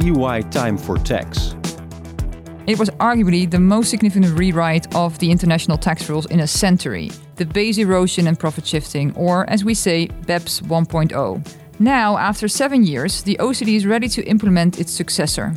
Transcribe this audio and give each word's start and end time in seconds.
EY 0.00 0.42
Time 0.50 0.76
for 0.76 0.96
Tax. 0.96 1.54
It 2.66 2.78
was 2.78 2.90
arguably 2.98 3.48
the 3.48 3.60
most 3.60 3.90
significant 3.90 4.36
rewrite 4.38 4.92
of 4.94 5.18
the 5.20 5.30
international 5.30 5.78
tax 5.78 6.08
rules 6.08 6.26
in 6.26 6.40
a 6.40 6.46
century 6.46 7.10
the 7.36 7.44
base 7.44 7.76
erosion 7.76 8.26
and 8.26 8.38
profit 8.38 8.66
shifting, 8.66 9.14
or 9.14 9.48
as 9.50 9.62
we 9.62 9.74
say, 9.74 10.08
BEPS 10.26 10.62
1.0. 10.62 11.56
Now, 11.78 12.16
after 12.16 12.48
seven 12.48 12.82
years, 12.82 13.22
the 13.22 13.36
OECD 13.38 13.76
is 13.76 13.84
ready 13.84 14.08
to 14.08 14.24
implement 14.24 14.80
its 14.80 14.90
successor. 14.90 15.54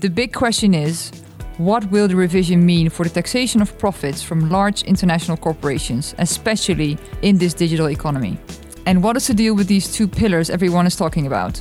The 0.00 0.10
big 0.10 0.32
question 0.32 0.74
is 0.74 1.12
what 1.58 1.88
will 1.90 2.08
the 2.08 2.16
revision 2.16 2.66
mean 2.66 2.88
for 2.88 3.04
the 3.04 3.10
taxation 3.10 3.62
of 3.62 3.78
profits 3.78 4.22
from 4.22 4.50
large 4.50 4.82
international 4.82 5.36
corporations, 5.36 6.14
especially 6.18 6.98
in 7.22 7.38
this 7.38 7.54
digital 7.54 7.90
economy? 7.90 8.38
And 8.86 9.02
what 9.02 9.16
is 9.16 9.28
the 9.28 9.34
deal 9.34 9.54
with 9.54 9.68
these 9.68 9.92
two 9.92 10.08
pillars 10.08 10.50
everyone 10.50 10.86
is 10.86 10.96
talking 10.96 11.26
about? 11.26 11.60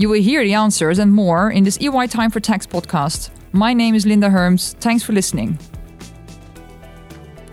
You 0.00 0.08
will 0.08 0.22
hear 0.22 0.42
the 0.42 0.54
answers 0.54 0.98
and 0.98 1.12
more 1.12 1.50
in 1.50 1.62
this 1.62 1.78
EY 1.78 2.06
Time 2.06 2.30
for 2.30 2.40
Tax 2.40 2.66
podcast. 2.66 3.28
My 3.52 3.74
name 3.74 3.94
is 3.94 4.06
Linda 4.06 4.30
Herms. 4.30 4.72
Thanks 4.80 5.02
for 5.02 5.12
listening. 5.12 5.58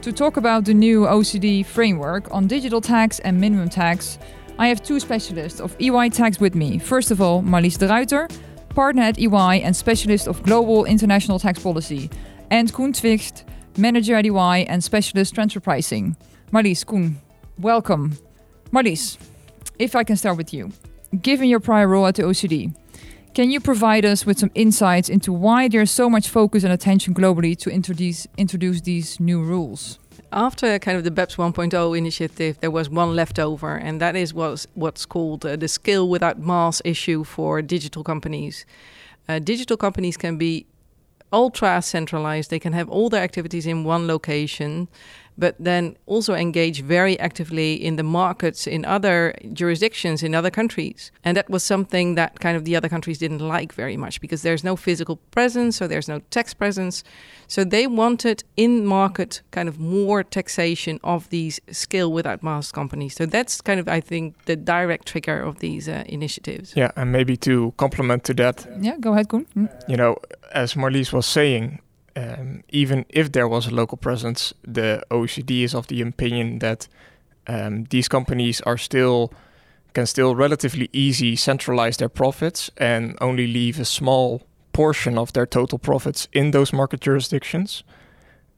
To 0.02 0.14
talk 0.14 0.38
about 0.38 0.64
the 0.64 0.74
new 0.74 1.02
OECD 1.02 1.66
framework 1.66 2.34
on 2.34 2.48
digital 2.48 2.80
tax 2.80 3.20
and 3.20 3.38
minimum 3.38 3.68
tax, 3.68 4.18
I 4.58 4.70
have 4.70 4.82
two 4.82 5.02
specialists 5.02 5.60
of 5.60 5.76
EY 5.82 6.08
Tax 6.08 6.40
with 6.40 6.56
me. 6.56 6.80
First 6.80 7.12
of 7.12 7.20
all, 7.20 7.44
Marlies 7.44 7.78
de 7.78 7.86
Ruiter, 7.86 8.30
partner 8.70 9.02
at 9.02 9.20
EY 9.20 9.62
and 9.62 9.76
specialist 9.76 10.26
of 10.26 10.42
global 10.44 10.86
international 10.86 11.40
tax 11.40 11.60
policy, 11.60 12.10
and 12.50 12.72
Coen 12.72 12.94
Twigt, 12.94 13.44
manager 13.78 14.16
at 14.16 14.26
EY 14.26 14.66
and 14.70 14.82
specialist 14.82 15.36
transfer 15.36 15.60
pricing. 15.60 16.16
Marlies, 16.54 16.86
Coen, 16.86 17.16
welcome. 17.60 18.18
Marlies, 18.72 19.18
if 19.80 19.98
I 19.98 20.06
can 20.06 20.16
start 20.16 20.38
with 20.38 20.54
you. 20.54 20.72
Given 21.22 21.48
your 21.48 21.62
prior 21.62 21.88
role 21.88 22.06
at 22.06 22.16
the 22.16 22.24
OECD, 22.24 22.76
can 23.34 23.50
you 23.50 23.62
provide 23.62 24.04
us 24.04 24.26
with 24.26 24.40
some 24.40 24.52
insights 24.56 25.08
into 25.08 25.32
why 25.32 25.70
there's 25.70 25.90
so 25.90 26.10
much 26.10 26.28
focus 26.28 26.66
and 26.66 26.74
attention 26.74 27.14
globally 27.14 27.58
to 27.60 27.70
introduce 27.70 28.28
introduce 28.38 28.82
these 28.82 29.18
new 29.20 29.42
rules? 29.42 30.00
After 30.34 30.78
kind 30.80 30.98
of 30.98 31.06
the 31.06 31.12
BEPS 31.12 31.38
1.0 31.38 31.98
initiative, 31.98 32.60
there 32.60 32.72
was 32.72 32.90
one 32.90 33.16
left 33.16 33.40
over, 33.40 33.78
and 33.78 34.02
that 34.02 34.18
is 34.18 34.34
what's, 34.34 34.68
what's 34.74 35.06
called 35.06 35.46
uh, 35.46 35.56
the 35.56 35.70
scale 35.70 36.10
without 36.10 36.38
mass 36.38 36.82
issue 36.84 37.24
for 37.24 37.62
digital 37.62 38.04
companies. 38.04 38.66
Uh, 39.30 39.40
digital 39.40 39.78
companies 39.78 40.18
can 40.18 40.38
be 40.38 40.66
ultra 41.32 41.82
centralized, 41.82 42.50
they 42.50 42.60
can 42.60 42.74
have 42.74 42.90
all 42.90 43.10
their 43.10 43.24
activities 43.24 43.66
in 43.66 43.86
one 43.86 44.08
location 44.08 44.90
but 45.38 45.56
then 45.60 45.96
also 46.06 46.34
engage 46.34 46.82
very 46.82 47.20
actively 47.20 47.74
in 47.74 47.96
the 47.96 48.04
markets 48.04 48.68
in 48.68 48.86
other 48.86 49.34
jurisdictions 49.54 50.24
in 50.24 50.34
other 50.34 50.50
countries. 50.50 51.12
And 51.24 51.38
that 51.38 51.50
was 51.50 51.64
something 51.64 52.16
that 52.16 52.40
kind 52.40 52.58
of 52.58 52.66
the 52.66 52.76
other 52.76 52.90
countries 52.90 53.18
didn't 53.20 53.40
like 53.40 53.74
very 53.74 53.98
much 53.98 54.20
because 54.22 54.42
there's 54.42 54.64
no 54.64 54.76
physical 54.76 55.18
presence, 55.32 55.78
so 55.78 55.88
there's 55.88 56.08
no 56.08 56.20
tax 56.32 56.54
presence. 56.54 57.04
So 57.48 57.64
they 57.64 57.88
wanted 57.88 58.44
in 58.56 58.86
market 58.86 59.42
kind 59.52 59.70
of 59.70 59.80
more 59.80 60.24
taxation 60.24 61.00
of 61.04 61.30
these 61.30 61.60
scale 61.72 62.12
without 62.12 62.44
mass 62.44 62.72
companies. 62.72 63.16
So 63.16 63.26
that's 63.26 63.62
kind 63.62 63.80
of, 63.80 63.88
I 63.88 64.02
think, 64.02 64.46
the 64.46 64.56
direct 64.56 65.08
trigger 65.08 65.42
of 65.42 65.60
these 65.60 65.88
uh, 65.88 66.04
initiatives. 66.08 66.74
Yeah, 66.76 66.92
and 66.96 67.12
maybe 67.12 67.38
to 67.38 67.74
complement 67.78 68.24
to 68.26 68.34
that. 68.36 68.68
Yeah, 68.82 68.98
go 69.00 69.14
ahead, 69.14 69.30
Coen. 69.30 69.46
Mm. 69.56 69.90
You 69.90 69.98
know, 69.98 70.18
as 70.54 70.74
Marlies 70.74 71.14
was 71.14 71.26
saying, 71.26 71.80
um, 72.18 72.64
even 72.70 73.06
if 73.10 73.32
there 73.32 73.48
was 73.48 73.68
a 73.68 73.76
local 73.76 73.98
presence, 73.98 74.54
the 74.64 75.04
OECD 75.12 75.64
is 75.64 75.76
of 75.76 75.88
the 75.88 76.02
opinion 76.02 76.60
that 76.60 76.88
um, 77.46 77.86
these 77.92 78.08
companies 78.08 78.60
are 78.62 78.78
still 78.78 79.32
can 79.94 80.06
still 80.06 80.36
relatively 80.36 80.90
easy 80.94 81.36
centralize 81.36 81.98
their 81.98 82.10
profits 82.10 82.70
and 82.78 83.18
only 83.22 83.48
leave 83.48 83.80
a 83.80 83.86
small 83.86 84.42
portion 84.74 85.18
of 85.18 85.34
their 85.34 85.46
total 85.46 85.80
profits 85.80 86.28
in 86.34 86.52
those 86.52 86.74
market 86.74 87.02
jurisdictions. 87.02 87.84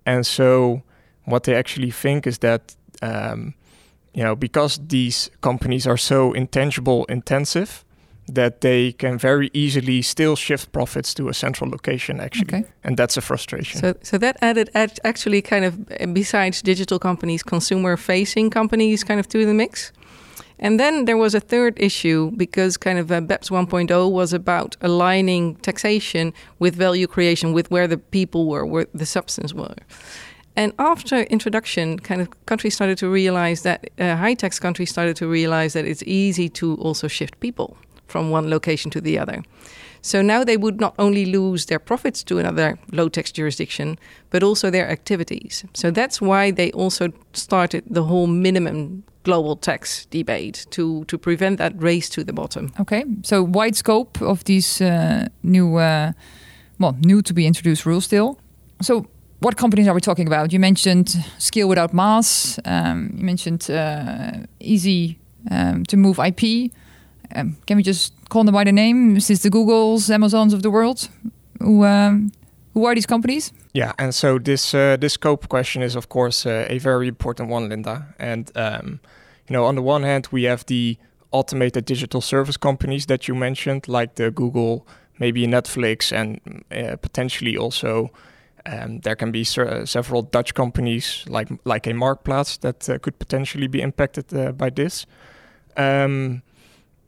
And 0.06 0.26
so, 0.26 0.82
what 1.26 1.44
they 1.44 1.56
actually 1.56 1.92
think 1.92 2.28
is 2.28 2.40
that 2.40 2.76
um, 3.02 3.54
you 4.14 4.24
know 4.24 4.36
because 4.36 4.80
these 4.88 5.30
companies 5.42 5.86
are 5.86 5.98
so 5.98 6.34
intangible 6.34 7.06
intensive 7.06 7.84
that 8.36 8.62
they 8.62 8.92
can 8.94 9.18
very 9.18 9.50
easily 9.54 10.02
still 10.02 10.36
shift 10.36 10.72
profits 10.72 11.14
to 11.14 11.30
a 11.30 11.34
central 11.34 11.70
location 11.70 12.20
actually 12.20 12.60
okay. 12.60 12.64
and 12.84 12.98
that's 12.98 13.18
a 13.18 13.22
frustration 13.22 13.80
so 13.80 13.94
so 14.04 14.18
that 14.18 14.38
added 14.42 14.70
ad- 14.74 15.00
actually 15.04 15.42
kind 15.42 15.66
of 15.66 16.14
besides 16.14 16.62
digital 16.62 17.00
companies 17.00 17.44
consumer 17.44 17.98
facing 17.98 18.50
companies 18.50 19.04
kind 19.04 19.20
of 19.20 19.28
to 19.28 19.46
the 19.46 19.54
mix 19.54 19.92
and 20.60 20.80
then 20.80 21.06
there 21.06 21.16
was 21.16 21.34
a 21.34 21.40
third 21.40 21.74
issue 21.78 22.32
because 22.36 22.76
kind 22.76 23.00
of 23.00 23.12
uh, 23.12 23.22
BEPS 23.22 23.50
1.0 23.50 24.12
was 24.12 24.34
about 24.34 24.76
aligning 24.82 25.56
taxation 25.56 26.34
with 26.60 26.76
value 26.76 27.08
creation, 27.08 27.54
with 27.54 27.72
where 27.72 27.88
the 27.88 27.98
people 27.98 28.46
were, 28.46 28.66
where 28.66 28.86
the 28.94 29.06
substance 29.06 29.54
were. 29.54 29.76
And 30.58 30.74
after 30.78 31.22
introduction, 31.22 31.98
kind 32.00 32.20
of 32.20 32.46
countries 32.46 32.74
started 32.76 32.98
to 32.98 33.10
realize 33.10 33.62
that 33.62 33.90
uh, 33.98 34.18
high 34.18 34.34
tax 34.34 34.60
countries 34.60 34.90
started 34.90 35.16
to 35.18 35.28
realize 35.28 35.72
that 35.74 35.86
it's 35.86 36.04
easy 36.04 36.50
to 36.50 36.76
also 36.76 37.08
shift 37.08 37.40
people 37.40 37.78
from 38.10 38.30
one 38.32 38.50
location 38.50 38.92
to 38.92 39.02
the 39.02 39.20
other. 39.20 39.44
So 40.02 40.22
now 40.22 40.44
they 40.44 40.58
would 40.58 40.80
not 40.80 40.94
only 40.98 41.26
lose 41.26 41.66
their 41.66 41.80
profits 41.80 42.24
to 42.24 42.40
another 42.40 42.78
low 42.92 43.10
tax 43.10 43.32
jurisdiction, 43.32 43.98
but 44.30 44.44
also 44.44 44.70
their 44.70 44.90
activities. 44.90 45.66
So 45.74 45.92
that's 45.92 46.22
why 46.22 46.52
they 46.52 46.72
also 46.72 47.12
started 47.34 47.84
the 47.90 48.04
whole 48.04 48.28
minimum 48.28 49.04
global 49.24 49.56
tax 49.56 50.06
debate 50.06 50.66
to, 50.72 51.04
to 51.06 51.18
prevent 51.18 51.58
that 51.58 51.74
race 51.82 52.10
to 52.10 52.24
the 52.24 52.34
bottom. 52.34 52.72
Okay, 52.80 53.04
so 53.24 53.44
wide 53.44 53.76
scope 53.76 54.22
of 54.22 54.44
these 54.46 54.82
uh, 54.82 55.28
new, 55.44 55.76
uh, 55.76 56.14
well, 56.80 56.96
new 57.02 57.22
to 57.22 57.34
be 57.34 57.46
introduced 57.46 57.86
rules 57.86 58.06
still. 58.06 58.40
So 58.82 59.06
what 59.40 59.58
companies 59.58 59.88
are 59.88 59.94
we 59.94 60.02
talking 60.02 60.28
about? 60.28 60.54
You 60.54 60.60
mentioned 60.60 61.10
scale 61.38 61.68
without 61.68 61.94
mass. 61.94 62.60
Um, 62.66 63.14
you 63.18 63.26
mentioned 63.26 63.70
uh, 63.70 64.32
easy 64.60 65.20
um, 65.52 65.86
to 65.86 65.98
move 65.98 66.20
IP 66.20 66.72
um, 67.36 67.58
can 67.66 67.78
we 67.78 67.84
just 67.84 68.14
call 68.30 68.44
them 68.44 68.54
by 68.54 68.64
the 68.64 68.72
name? 68.72 69.16
This 69.16 69.28
the 69.28 69.50
Googles, 69.50 70.10
Amazons 70.10 70.54
of 70.54 70.62
the 70.62 70.70
world? 70.70 71.10
Who 71.60 71.86
um, 71.86 72.32
who 72.74 72.86
are 72.86 72.96
these 72.96 73.06
companies? 73.06 73.52
Yeah, 73.74 73.94
and 73.98 74.14
so 74.14 74.40
this 74.40 74.74
uh, 74.74 74.98
this 74.98 75.14
scope 75.14 75.48
question 75.48 75.84
is 75.84 75.96
of 75.96 76.08
course 76.10 76.46
uh, 76.46 76.66
a 76.70 76.80
very 76.80 77.08
important 77.08 77.50
one, 77.50 77.70
Linda. 77.70 78.16
And 78.18 78.52
um, 78.56 79.00
you 79.48 79.54
know, 79.54 79.66
on 79.66 79.76
the 79.76 79.82
one 79.82 80.04
hand, 80.04 80.28
we 80.32 80.44
have 80.44 80.66
the 80.66 80.98
automated 81.32 81.86
digital 81.86 82.22
service 82.22 82.58
companies 82.58 83.06
that 83.06 83.28
you 83.28 83.36
mentioned, 83.36 83.88
like 83.88 84.16
the 84.16 84.32
Google, 84.32 84.88
maybe 85.20 85.46
Netflix, 85.48 86.12
and 86.12 86.40
uh, 86.72 86.96
potentially 86.98 87.58
also. 87.58 88.12
Um, 88.66 89.00
there 89.00 89.16
can 89.16 89.32
be 89.32 89.46
several 89.46 90.22
Dutch 90.22 90.54
companies 90.54 91.26
like 91.28 91.50
like 91.66 91.88
a 91.88 91.94
Marktplaats 91.94 92.60
that 92.60 92.90
uh, 92.90 93.00
could 93.00 93.18
potentially 93.18 93.68
be 93.68 93.82
impacted 93.82 94.34
uh, 94.34 94.52
by 94.52 94.70
this. 94.70 95.06
Um, 95.78 96.42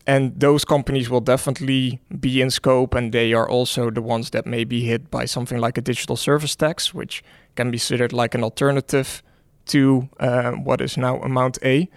and 0.07 0.39
those 0.39 0.65
companies 0.65 1.09
will 1.09 1.21
definitely 1.21 1.99
be 2.19 2.41
in 2.41 2.49
scope 2.49 2.95
and 2.95 3.11
they 3.11 3.33
are 3.33 3.47
also 3.49 3.91
the 3.91 4.01
ones 4.01 4.29
that 4.31 4.45
may 4.45 4.63
be 4.63 4.81
hit 4.81 5.11
by 5.11 5.25
something 5.25 5.59
like 5.59 5.77
a 5.77 5.81
digital 5.81 6.15
service 6.15 6.55
tax 6.55 6.93
which 6.93 7.23
can 7.55 7.71
be 7.71 7.77
considered 7.77 8.13
like 8.13 8.35
an 8.35 8.43
alternative 8.43 9.21
to 9.65 10.09
uh, 10.19 10.51
what 10.51 10.81
is 10.81 10.97
now 10.97 11.17
amount 11.21 11.57
a 11.63 11.87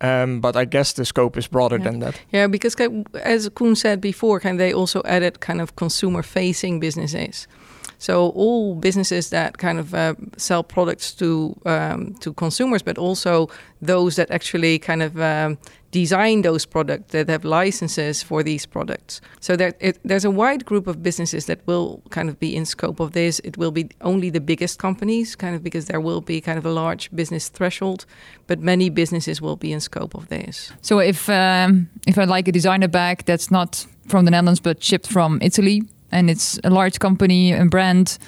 um, 0.00 0.40
but 0.40 0.56
I 0.56 0.64
guess 0.66 0.92
the 0.92 1.04
scope 1.04 1.38
is 1.38 1.48
broader 1.48 1.78
yeah. 1.78 1.84
than 1.84 2.00
that. 2.00 2.20
Yeah, 2.30 2.46
because 2.48 2.76
as 3.22 3.48
Koen 3.48 3.76
said 3.76 4.00
before, 4.00 4.40
can 4.40 4.58
they 4.58 4.72
also 4.72 5.02
added 5.04 5.40
kind 5.40 5.60
of 5.60 5.76
consumer-facing 5.76 6.80
businesses. 6.80 7.48
So 7.98 8.30
all 8.30 8.74
businesses 8.74 9.30
that 9.30 9.58
kind 9.58 9.78
of 9.78 9.94
uh, 9.94 10.14
sell 10.36 10.62
products 10.62 11.14
to 11.14 11.56
um, 11.64 12.14
to 12.20 12.32
consumers, 12.32 12.82
but 12.82 12.98
also 12.98 13.48
those 13.80 14.16
that 14.16 14.30
actually 14.30 14.78
kind 14.78 15.02
of 15.02 15.18
um, 15.18 15.58
design 15.90 16.42
those 16.42 16.66
products 16.66 17.12
that 17.12 17.28
have 17.28 17.44
licenses 17.44 18.22
for 18.22 18.42
these 18.42 18.66
products. 18.66 19.20
So 19.40 19.56
there, 19.56 19.72
it, 19.80 19.98
there's 20.04 20.24
a 20.24 20.30
wide 20.30 20.64
group 20.64 20.86
of 20.86 21.02
businesses 21.02 21.46
that 21.46 21.60
will 21.66 22.02
kind 22.10 22.28
of 22.28 22.38
be 22.38 22.54
in 22.54 22.66
scope 22.66 23.00
of 23.00 23.12
this. 23.12 23.40
It 23.44 23.56
will 23.56 23.70
be 23.70 23.88
only 24.00 24.30
the 24.30 24.40
biggest 24.40 24.78
companies, 24.78 25.36
kind 25.36 25.54
of 25.56 25.62
because 25.62 25.86
there 25.86 26.00
will 26.00 26.20
be 26.20 26.40
kind 26.40 26.58
of 26.58 26.66
a 26.66 26.70
large 26.70 27.10
business 27.14 27.48
threshold, 27.48 28.04
but 28.46 28.60
many 28.60 28.90
businesses 28.90 29.40
will 29.40 29.56
be 29.56 29.72
in 29.72 29.80
scope 29.80 30.14
of 30.14 30.28
this. 30.28 30.72
So 30.82 30.98
if 30.98 31.28
um, 31.28 31.88
if 32.06 32.18
I 32.18 32.24
like 32.24 32.48
a 32.48 32.52
designer 32.52 32.88
bag 32.88 33.24
that's 33.24 33.50
not 33.50 33.86
from 34.08 34.24
the 34.24 34.30
Netherlands 34.30 34.60
but 34.60 34.82
shipped 34.82 35.06
from 35.06 35.38
Italy, 35.42 35.82
and 36.16 36.30
it's 36.30 36.58
a 36.64 36.70
large 36.70 36.98
company 36.98 37.52
and 37.52 37.70
brand 37.70 38.18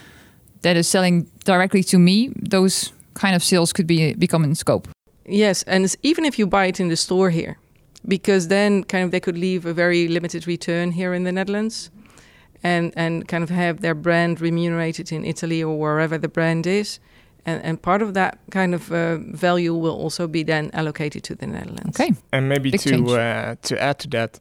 that 0.61 0.77
is 0.77 0.87
selling 0.87 1.27
directly 1.45 1.83
to 1.83 1.99
me, 1.99 2.31
those 2.37 2.93
kind 3.15 3.35
of 3.35 3.43
sales 3.43 3.73
could 3.73 3.87
be 3.87 4.15
become 4.15 4.45
in 4.45 4.55
scope. 4.55 4.89
Yes, 5.25 5.65
and 5.65 5.97
even 6.03 6.25
if 6.25 6.39
you 6.39 6.47
buy 6.47 6.67
it 6.67 6.81
in 6.81 6.89
the 6.89 6.97
store 6.97 7.31
here, 7.31 7.57
because 8.07 8.49
then 8.49 8.85
kind 8.85 9.05
of 9.05 9.11
they 9.11 9.21
could 9.21 9.39
leave 9.39 9.67
a 9.67 9.73
very 9.73 10.09
limited 10.09 10.47
return 10.47 10.93
here 10.93 11.15
in 11.15 11.25
the 11.25 11.33
Netherlands, 11.33 11.91
and 12.63 12.93
and 12.97 13.29
kind 13.29 13.43
of 13.43 13.51
have 13.51 13.81
their 13.81 13.95
brand 13.95 14.41
remunerated 14.41 15.13
in 15.13 15.25
Italy 15.25 15.63
or 15.63 15.79
wherever 15.79 16.19
the 16.19 16.29
brand 16.29 16.67
is, 16.67 17.01
and 17.47 17.65
and 17.65 17.81
part 17.81 18.03
of 18.03 18.13
that 18.13 18.39
kind 18.51 18.75
of 18.75 18.91
uh, 18.93 19.17
value 19.35 19.75
will 19.75 19.97
also 20.05 20.27
be 20.27 20.45
then 20.45 20.71
allocated 20.73 21.23
to 21.23 21.35
the 21.35 21.47
Netherlands. 21.47 22.01
Okay, 22.01 22.15
and 22.33 22.49
maybe 22.49 22.71
Big 22.71 22.81
to 22.81 22.97
uh, 23.17 23.55
to 23.63 23.75
add 23.81 23.99
to 23.99 24.09
that 24.09 24.41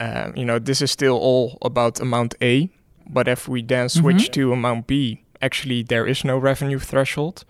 um, 0.00 0.36
you 0.36 0.44
know, 0.44 0.58
this 0.58 0.80
is 0.82 0.90
still 0.90 1.16
all 1.16 1.58
about 1.62 2.00
amount 2.00 2.34
A. 2.42 2.68
But 3.06 3.28
if 3.28 3.48
we 3.48 3.62
then 3.62 3.88
switch 3.88 4.30
to 4.30 4.52
amount 4.52 4.86
B, 4.86 5.22
actually 5.42 5.82
there 5.82 6.06
is 6.06 6.24
no 6.24 6.38
revenue 6.38 6.78
threshold. 6.78 7.44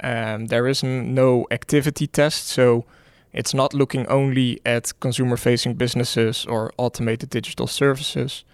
Um, 0.00 0.46
there 0.46 0.66
is 0.66 0.82
no 0.82 1.46
activity 1.50 2.06
test, 2.06 2.48
so 2.48 2.84
it's 3.32 3.54
not 3.54 3.74
looking 3.74 4.06
only 4.08 4.60
at 4.64 4.92
consumer-facing 5.00 5.74
businesses 5.74 6.46
or 6.46 6.72
automated 6.78 7.30
digital 7.30 7.66
services. 7.66 8.44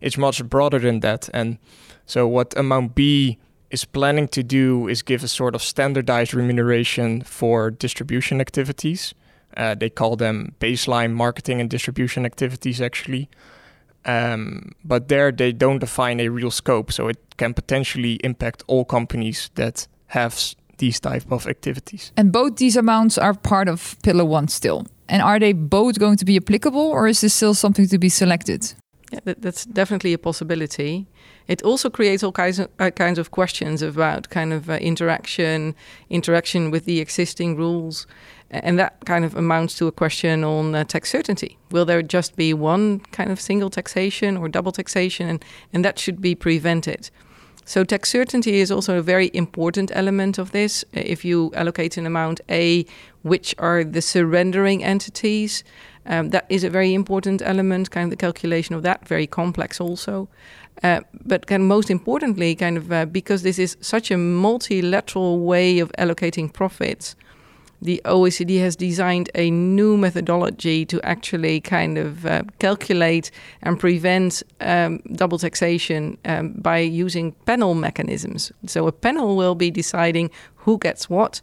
It's 0.00 0.18
much 0.18 0.44
broader 0.44 0.78
than 0.78 1.00
that. 1.00 1.30
And 1.32 1.58
so 2.04 2.28
what 2.28 2.56
amount 2.56 2.94
B 2.94 3.38
is 3.70 3.84
planning 3.84 4.28
to 4.28 4.42
do 4.42 4.88
is 4.88 5.02
give 5.02 5.24
a 5.24 5.28
sort 5.28 5.54
of 5.54 5.62
standardized 5.62 6.34
remuneration 6.34 7.22
for 7.22 7.70
distribution 7.70 8.40
activities. 8.40 9.14
Uh, 9.56 9.74
they 9.74 9.90
call 9.90 10.16
them 10.16 10.54
baseline 10.60 11.12
marketing 11.12 11.60
and 11.60 11.70
distribution 11.70 12.24
activities, 12.26 12.80
actually. 12.80 13.28
Um, 14.06 14.72
but 14.84 15.08
there 15.08 15.32
they 15.32 15.52
don't 15.52 15.78
define 15.78 16.20
a 16.20 16.28
real 16.28 16.50
scope, 16.50 16.92
so 16.92 17.08
it 17.08 17.16
can 17.36 17.54
potentially 17.54 18.14
impact 18.24 18.62
all 18.66 18.84
companies 18.84 19.50
that 19.54 19.88
have 20.06 20.32
s- 20.32 20.56
these 20.78 21.00
type 21.00 21.24
of 21.32 21.46
activities. 21.46 22.12
And 22.16 22.30
both 22.32 22.56
these 22.56 22.76
amounts 22.76 23.16
are 23.18 23.32
part 23.34 23.68
of 23.68 23.96
Pillar 24.02 24.24
1 24.24 24.48
still. 24.48 24.86
And 25.08 25.22
are 25.22 25.38
they 25.38 25.52
both 25.54 25.98
going 25.98 26.16
to 26.18 26.24
be 26.24 26.36
applicable 26.36 26.80
or 26.80 27.06
is 27.08 27.20
this 27.20 27.34
still 27.34 27.54
something 27.54 27.88
to 27.88 27.98
be 27.98 28.08
selected? 28.08 28.74
Yeah, 29.12 29.20
that, 29.24 29.40
that's 29.42 29.64
definitely 29.66 30.12
a 30.12 30.18
possibility. 30.18 31.06
It 31.46 31.62
also 31.62 31.90
creates 31.90 32.22
all 32.22 32.32
kinds 32.32 32.58
of, 32.58 32.68
uh, 32.78 32.90
kinds 32.90 33.18
of 33.18 33.30
questions 33.30 33.82
about 33.82 34.28
kind 34.30 34.52
of 34.52 34.68
uh, 34.68 34.74
interaction, 34.80 35.74
interaction 36.10 36.70
with 36.70 36.84
the 36.84 37.00
existing 37.00 37.56
rules, 37.56 38.06
a- 38.06 38.33
and 38.62 38.78
that 38.78 39.04
kind 39.04 39.24
of 39.24 39.34
amounts 39.34 39.76
to 39.78 39.86
a 39.86 39.92
question 39.92 40.44
on 40.44 40.74
uh, 40.74 40.84
tax 40.84 41.10
certainty. 41.10 41.58
Will 41.70 41.84
there 41.84 42.02
just 42.02 42.36
be 42.36 42.54
one 42.54 43.00
kind 43.12 43.30
of 43.30 43.40
single 43.40 43.70
taxation 43.70 44.36
or 44.36 44.48
double 44.48 44.72
taxation, 44.72 45.28
and, 45.28 45.44
and 45.72 45.84
that 45.84 45.98
should 45.98 46.20
be 46.20 46.34
prevented? 46.34 47.10
So 47.66 47.84
tax 47.84 48.10
certainty 48.10 48.60
is 48.60 48.70
also 48.70 48.98
a 48.98 49.02
very 49.02 49.30
important 49.32 49.90
element 49.94 50.38
of 50.38 50.50
this. 50.50 50.84
Uh, 50.96 51.00
If 51.04 51.24
you 51.24 51.50
allocate 51.54 51.96
an 51.96 52.06
amount 52.06 52.40
A, 52.48 52.84
which 53.22 53.54
are 53.58 53.84
the 53.84 54.02
surrendering 54.02 54.84
entities? 54.84 55.64
Um, 56.06 56.30
that 56.30 56.44
is 56.48 56.64
a 56.64 56.70
very 56.70 56.92
important 56.92 57.40
element, 57.42 57.90
kind 57.90 58.04
of 58.04 58.10
the 58.10 58.26
calculation 58.26 58.76
of 58.76 58.82
that, 58.82 59.08
very 59.08 59.26
complex 59.26 59.80
also. 59.80 60.28
Uh, 60.82 61.00
but 61.24 61.46
kind 61.46 61.62
of 61.62 61.68
most 61.68 61.90
importantly, 61.90 62.54
kind 62.54 62.76
of 62.76 62.92
uh, 62.92 63.06
because 63.06 63.42
this 63.42 63.58
is 63.58 63.76
such 63.80 64.10
a 64.10 64.18
multilateral 64.18 65.38
way 65.38 65.80
of 65.80 65.90
allocating 65.98 66.52
profits, 66.52 67.16
the 67.82 68.00
OECD 68.04 68.58
has 68.60 68.76
designed 68.76 69.30
a 69.34 69.50
new 69.50 69.96
methodology 69.96 70.84
to 70.86 71.00
actually 71.04 71.60
kind 71.60 71.98
of 71.98 72.26
uh, 72.26 72.42
calculate 72.58 73.30
and 73.62 73.78
prevent 73.78 74.42
um, 74.60 75.00
double 75.12 75.38
taxation 75.38 76.16
um, 76.24 76.54
by 76.54 76.78
using 76.78 77.32
panel 77.46 77.74
mechanisms. 77.74 78.52
So 78.66 78.86
a 78.86 78.92
panel 78.92 79.36
will 79.36 79.54
be 79.54 79.70
deciding 79.70 80.30
who 80.56 80.78
gets 80.78 81.10
what. 81.10 81.40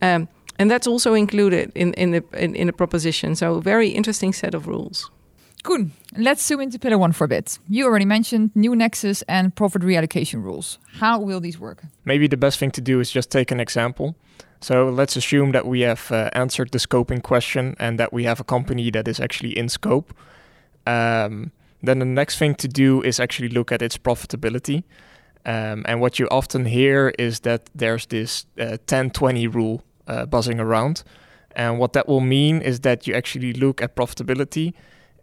Um, 0.00 0.28
and 0.58 0.70
that's 0.70 0.86
also 0.86 1.14
included 1.14 1.72
in, 1.74 1.92
in, 1.94 2.12
the, 2.12 2.24
in, 2.34 2.54
in 2.54 2.66
the 2.66 2.72
proposition. 2.72 3.34
So, 3.34 3.54
a 3.54 3.60
very 3.60 3.88
interesting 3.88 4.32
set 4.32 4.54
of 4.54 4.66
rules. 4.66 5.10
Good. 5.62 5.90
Let's 6.16 6.44
zoom 6.44 6.60
into 6.60 6.78
Pillar 6.78 6.98
1 6.98 7.12
for 7.12 7.24
a 7.24 7.28
bit. 7.28 7.58
You 7.68 7.86
already 7.86 8.04
mentioned 8.04 8.50
new 8.54 8.74
nexus 8.74 9.22
and 9.22 9.54
profit 9.54 9.82
reallocation 9.82 10.42
rules. 10.42 10.78
How 10.98 11.20
will 11.20 11.40
these 11.40 11.58
work? 11.58 11.84
Maybe 12.04 12.26
the 12.26 12.36
best 12.36 12.58
thing 12.58 12.72
to 12.72 12.80
do 12.80 13.00
is 13.00 13.10
just 13.10 13.30
take 13.30 13.52
an 13.52 13.60
example. 13.60 14.16
So 14.62 14.88
let's 14.88 15.16
assume 15.16 15.50
that 15.52 15.66
we 15.66 15.80
have 15.80 16.10
uh, 16.12 16.30
answered 16.34 16.70
the 16.70 16.78
scoping 16.78 17.22
question 17.22 17.74
and 17.80 17.98
that 17.98 18.12
we 18.12 18.24
have 18.24 18.38
a 18.38 18.44
company 18.44 18.90
that 18.92 19.08
is 19.08 19.18
actually 19.18 19.58
in 19.58 19.68
scope. 19.68 20.14
Um, 20.86 21.50
then 21.82 21.98
the 21.98 22.04
next 22.04 22.38
thing 22.38 22.54
to 22.56 22.68
do 22.68 23.02
is 23.02 23.18
actually 23.18 23.48
look 23.48 23.72
at 23.72 23.82
its 23.82 23.98
profitability. 23.98 24.84
Um, 25.44 25.84
and 25.86 26.00
what 26.00 26.20
you 26.20 26.28
often 26.30 26.66
hear 26.66 27.12
is 27.18 27.40
that 27.40 27.70
there's 27.74 28.06
this 28.06 28.46
uh, 28.60 28.76
10 28.86 29.10
20 29.10 29.48
rule 29.48 29.82
uh, 30.06 30.26
buzzing 30.26 30.60
around. 30.60 31.02
And 31.56 31.80
what 31.80 31.92
that 31.94 32.06
will 32.06 32.20
mean 32.20 32.62
is 32.62 32.80
that 32.80 33.06
you 33.08 33.14
actually 33.14 33.52
look 33.52 33.82
at 33.82 33.96
profitability 33.96 34.74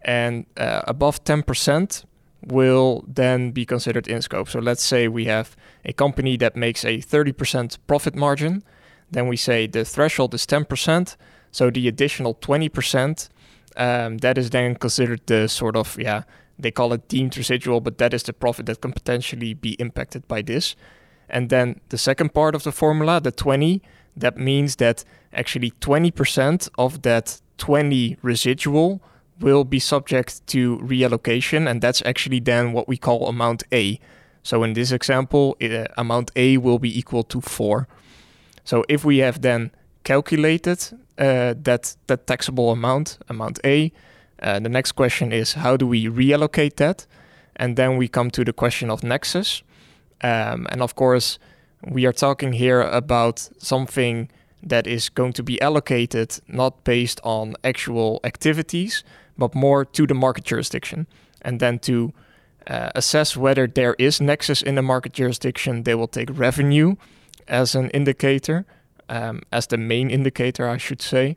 and 0.02 0.44
uh, 0.58 0.82
above 0.86 1.24
10% 1.24 2.04
will 2.46 3.04
then 3.08 3.52
be 3.52 3.64
considered 3.64 4.06
in 4.06 4.20
scope. 4.22 4.48
So 4.48 4.60
let's 4.60 4.82
say 4.82 5.08
we 5.08 5.24
have 5.24 5.56
a 5.84 5.92
company 5.92 6.36
that 6.36 6.56
makes 6.56 6.84
a 6.84 6.98
30% 6.98 7.78
profit 7.86 8.14
margin. 8.14 8.62
Then 9.10 9.28
we 9.28 9.36
say 9.36 9.66
the 9.66 9.84
threshold 9.84 10.34
is 10.34 10.46
10%. 10.46 11.16
So 11.52 11.70
the 11.70 11.88
additional 11.88 12.34
20%, 12.36 13.28
um, 13.76 14.18
that 14.18 14.38
is 14.38 14.50
then 14.50 14.76
considered 14.76 15.20
the 15.26 15.48
sort 15.48 15.76
of, 15.76 15.96
yeah, 15.98 16.22
they 16.58 16.70
call 16.70 16.92
it 16.92 17.08
deemed 17.08 17.36
residual, 17.36 17.80
but 17.80 17.98
that 17.98 18.14
is 18.14 18.22
the 18.22 18.32
profit 18.32 18.66
that 18.66 18.80
can 18.80 18.92
potentially 18.92 19.54
be 19.54 19.72
impacted 19.72 20.26
by 20.28 20.42
this. 20.42 20.76
And 21.28 21.48
then 21.48 21.80
the 21.88 21.98
second 21.98 22.34
part 22.34 22.54
of 22.54 22.62
the 22.62 22.72
formula, 22.72 23.20
the 23.20 23.32
20, 23.32 23.82
that 24.16 24.36
means 24.36 24.76
that 24.76 25.04
actually 25.32 25.72
20% 25.80 26.68
of 26.78 27.02
that 27.02 27.40
20 27.58 28.16
residual 28.22 29.00
will 29.40 29.64
be 29.64 29.78
subject 29.78 30.46
to 30.48 30.78
reallocation, 30.78 31.68
and 31.68 31.80
that's 31.80 32.02
actually 32.04 32.40
then 32.40 32.72
what 32.72 32.88
we 32.88 32.96
call 32.96 33.26
amount 33.26 33.62
A. 33.72 33.98
So 34.42 34.62
in 34.62 34.74
this 34.74 34.92
example, 34.92 35.56
uh, 35.62 35.84
amount 35.96 36.30
A 36.36 36.58
will 36.58 36.78
be 36.78 36.98
equal 36.98 37.22
to 37.24 37.40
4. 37.40 37.88
So 38.64 38.84
if 38.88 39.04
we 39.04 39.18
have 39.18 39.40
then 39.40 39.70
calculated 40.04 40.78
uh, 41.18 41.54
that 41.62 41.96
that 42.06 42.26
taxable 42.26 42.70
amount, 42.70 43.18
amount 43.28 43.58
A, 43.64 43.92
uh, 44.42 44.58
the 44.60 44.68
next 44.68 44.92
question 44.92 45.32
is 45.32 45.54
how 45.54 45.76
do 45.76 45.86
we 45.86 46.06
reallocate 46.06 46.76
that? 46.76 47.06
And 47.56 47.76
then 47.76 47.96
we 47.96 48.08
come 48.08 48.30
to 48.30 48.44
the 48.44 48.52
question 48.52 48.90
of 48.90 49.02
nexus. 49.02 49.62
Um, 50.22 50.66
and 50.70 50.82
of 50.82 50.94
course, 50.94 51.38
we 51.86 52.06
are 52.06 52.12
talking 52.12 52.52
here 52.52 52.82
about 52.82 53.48
something 53.58 54.28
that 54.62 54.86
is 54.86 55.08
going 55.08 55.32
to 55.32 55.42
be 55.42 55.60
allocated 55.60 56.40
not 56.46 56.84
based 56.84 57.20
on 57.22 57.54
actual 57.64 58.20
activities, 58.24 59.04
but 59.36 59.54
more 59.54 59.84
to 59.84 60.06
the 60.06 60.14
market 60.14 60.44
jurisdiction. 60.44 61.06
And 61.42 61.60
then 61.60 61.78
to 61.80 62.12
uh, 62.66 62.90
assess 62.94 63.36
whether 63.36 63.66
there 63.66 63.94
is 63.98 64.20
nexus 64.20 64.62
in 64.62 64.74
the 64.74 64.82
market 64.82 65.12
jurisdiction, 65.12 65.84
they 65.84 65.94
will 65.94 66.08
take 66.08 66.30
revenue 66.38 66.96
as 67.48 67.74
an 67.74 67.90
indicator, 67.90 68.64
um, 69.08 69.42
as 69.52 69.66
the 69.66 69.76
main 69.76 70.10
indicator, 70.10 70.68
I 70.68 70.78
should 70.78 71.02
say. 71.02 71.36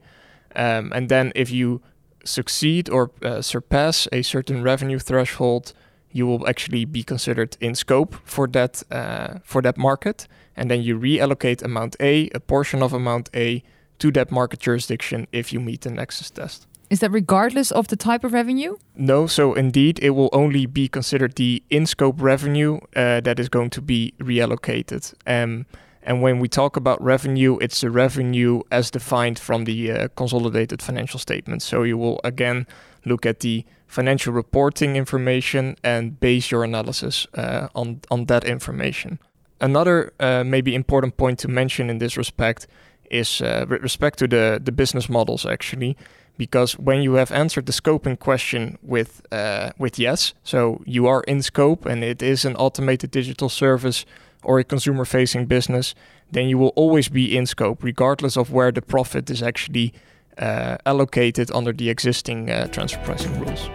Um, 0.55 0.91
and 0.93 1.09
then 1.09 1.31
if 1.35 1.51
you 1.51 1.81
succeed 2.23 2.89
or 2.89 3.11
uh, 3.21 3.41
surpass 3.41 4.07
a 4.11 4.21
certain 4.21 4.63
revenue 4.63 4.99
threshold, 4.99 5.73
you 6.11 6.27
will 6.27 6.47
actually 6.47 6.85
be 6.85 7.03
considered 7.03 7.57
in 7.59 7.75
scope 7.75 8.15
for 8.23 8.47
that 8.47 8.83
uh, 8.91 9.39
for 9.43 9.61
that 9.63 9.77
market, 9.77 10.27
and 10.55 10.69
then 10.69 10.83
you 10.83 10.99
reallocate 10.99 11.63
amount 11.63 11.95
A, 11.99 12.29
a 12.35 12.39
portion 12.39 12.83
of 12.83 12.93
amount 12.93 13.29
A, 13.33 13.63
to 13.97 14.11
that 14.11 14.31
market 14.31 14.59
jurisdiction 14.59 15.27
if 15.31 15.51
you 15.51 15.59
meet 15.59 15.81
the 15.81 15.89
nexus 15.89 16.29
test. 16.29 16.67
Is 16.89 16.99
that 16.99 17.11
regardless 17.11 17.71
of 17.71 17.87
the 17.87 17.95
type 17.95 18.23
of 18.23 18.33
revenue? 18.33 18.77
No, 18.95 19.25
so 19.25 19.55
indeed, 19.55 19.97
it 20.03 20.11
will 20.11 20.29
only 20.31 20.67
be 20.67 20.87
considered 20.87 21.35
the 21.35 21.63
in 21.71 21.87
scope 21.87 22.21
revenue 22.21 22.77
uh, 22.95 23.19
that 23.21 23.39
is 23.39 23.49
going 23.49 23.71
to 23.71 23.81
be 23.81 24.13
reallocated. 24.19 25.13
Um, 25.25 25.65
and 26.05 26.21
when 26.21 26.39
we 26.39 26.47
talk 26.47 26.75
about 26.75 27.01
revenue, 27.01 27.57
it's 27.61 27.81
the 27.81 27.89
revenue 27.89 28.61
as 28.71 28.91
defined 28.91 29.39
from 29.39 29.65
the 29.65 29.91
uh, 29.91 30.07
consolidated 30.15 30.81
financial 30.81 31.19
statements. 31.19 31.65
So 31.65 31.83
you 31.83 31.97
will 31.97 32.19
again 32.23 32.67
look 33.05 33.25
at 33.25 33.39
the 33.39 33.65
financial 33.87 34.33
reporting 34.33 34.95
information 34.95 35.75
and 35.83 36.19
base 36.19 36.51
your 36.51 36.63
analysis 36.63 37.27
uh, 37.35 37.67
on, 37.75 38.01
on 38.09 38.25
that 38.25 38.43
information. 38.43 39.19
Another 39.61 40.13
uh, 40.19 40.43
maybe 40.43 40.75
important 40.75 41.15
point 41.15 41.39
to 41.39 41.47
mention 41.47 41.89
in 41.89 41.99
this 41.99 42.17
respect 42.17 42.67
is 43.09 43.41
uh, 43.41 43.65
with 43.69 43.81
respect 43.81 44.19
to 44.19 44.27
the, 44.27 44.59
the 44.61 44.71
business 44.71 45.07
models 45.09 45.45
actually 45.45 45.95
because 46.37 46.73
when 46.79 47.01
you 47.01 47.13
have 47.13 47.31
answered 47.31 47.65
the 47.65 47.71
scoping 47.71 48.17
question 48.17 48.77
with 48.81 49.21
uh, 49.31 49.71
with 49.77 49.99
yes, 49.99 50.33
so 50.43 50.81
you 50.85 51.05
are 51.07 51.21
in 51.27 51.41
scope 51.41 51.85
and 51.85 52.03
it 52.03 52.21
is 52.21 52.45
an 52.45 52.55
automated 52.55 53.11
digital 53.11 53.49
service 53.49 54.05
or 54.43 54.59
a 54.59 54.63
consumer 54.63 55.05
facing 55.05 55.45
business, 55.45 55.95
then 56.31 56.49
you 56.49 56.57
will 56.57 56.73
always 56.75 57.09
be 57.09 57.37
in 57.37 57.45
scope 57.45 57.83
regardless 57.83 58.37
of 58.37 58.51
where 58.51 58.71
the 58.71 58.81
profit 58.81 59.29
is 59.29 59.41
actually 59.41 59.93
uh, 60.37 60.77
allocated 60.85 61.51
under 61.51 61.71
the 61.71 61.89
existing 61.89 62.49
uh, 62.49 62.67
transfer 62.67 62.99
pricing 63.03 63.39
rules. 63.39 63.69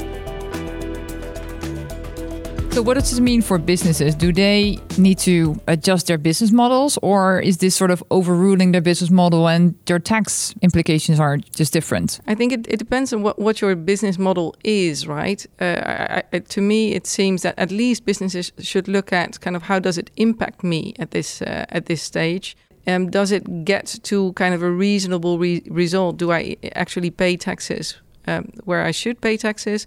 So, 2.70 2.82
what 2.82 2.94
does 2.94 3.10
this 3.10 3.18
mean 3.18 3.42
for 3.42 3.58
businesses? 3.58 4.14
Do 4.14 4.32
they 4.32 4.78
need 4.98 5.18
to 5.20 5.60
adjust 5.66 6.06
their 6.06 6.18
business 6.18 6.52
models, 6.52 6.98
or 7.02 7.40
is 7.40 7.58
this 7.58 7.74
sort 7.74 7.90
of 7.90 8.04
overruling 8.10 8.72
their 8.72 8.80
business 8.80 9.10
model 9.10 9.48
and 9.48 9.74
their 9.86 9.98
tax 9.98 10.54
implications 10.62 11.18
are 11.18 11.38
just 11.38 11.72
different? 11.72 12.20
I 12.26 12.34
think 12.34 12.52
it, 12.52 12.66
it 12.68 12.76
depends 12.76 13.12
on 13.12 13.22
what, 13.22 13.38
what 13.38 13.60
your 13.60 13.74
business 13.74 14.18
model 14.18 14.54
is, 14.62 15.08
right? 15.08 15.44
Uh, 15.60 15.64
I, 15.64 16.22
I, 16.32 16.38
to 16.38 16.60
me, 16.60 16.92
it 16.92 17.06
seems 17.06 17.42
that 17.42 17.58
at 17.58 17.72
least 17.72 18.04
businesses 18.04 18.52
should 18.58 18.86
look 18.86 19.12
at 19.12 19.40
kind 19.40 19.56
of 19.56 19.62
how 19.62 19.80
does 19.80 19.98
it 19.98 20.10
impact 20.16 20.62
me 20.62 20.94
at 20.98 21.10
this 21.10 21.42
uh, 21.42 21.64
at 21.70 21.86
this 21.86 22.02
stage. 22.02 22.56
Um, 22.86 23.10
does 23.10 23.32
it 23.32 23.64
get 23.64 23.98
to 24.04 24.32
kind 24.34 24.54
of 24.54 24.62
a 24.62 24.70
reasonable 24.70 25.38
re- 25.38 25.62
result? 25.68 26.16
Do 26.16 26.30
I 26.32 26.56
actually 26.74 27.10
pay 27.10 27.36
taxes 27.36 27.96
um, 28.26 28.52
where 28.64 28.84
I 28.84 28.92
should 28.92 29.20
pay 29.20 29.36
taxes? 29.36 29.86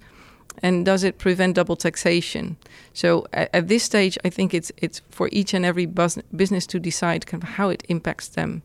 And 0.62 0.86
does 0.86 1.03
it 1.03 1.18
prevent 1.18 1.56
double 1.56 1.75
taxation? 1.75 2.56
So 2.94 3.25
at, 3.34 3.50
at 3.53 3.68
this 3.68 3.84
stage, 3.84 4.18
I 4.25 4.30
think 4.30 4.53
it's 4.53 4.72
it's 4.77 5.01
for 5.10 5.30
each 5.32 5.53
and 5.53 5.65
every 5.65 5.86
bus- 5.86 6.22
business 6.36 6.68
to 6.68 6.80
decide 6.80 7.25
kind 7.25 7.44
of 7.44 7.50
how 7.50 7.70
it 7.70 7.84
impacts 7.88 8.30
them, 8.30 8.62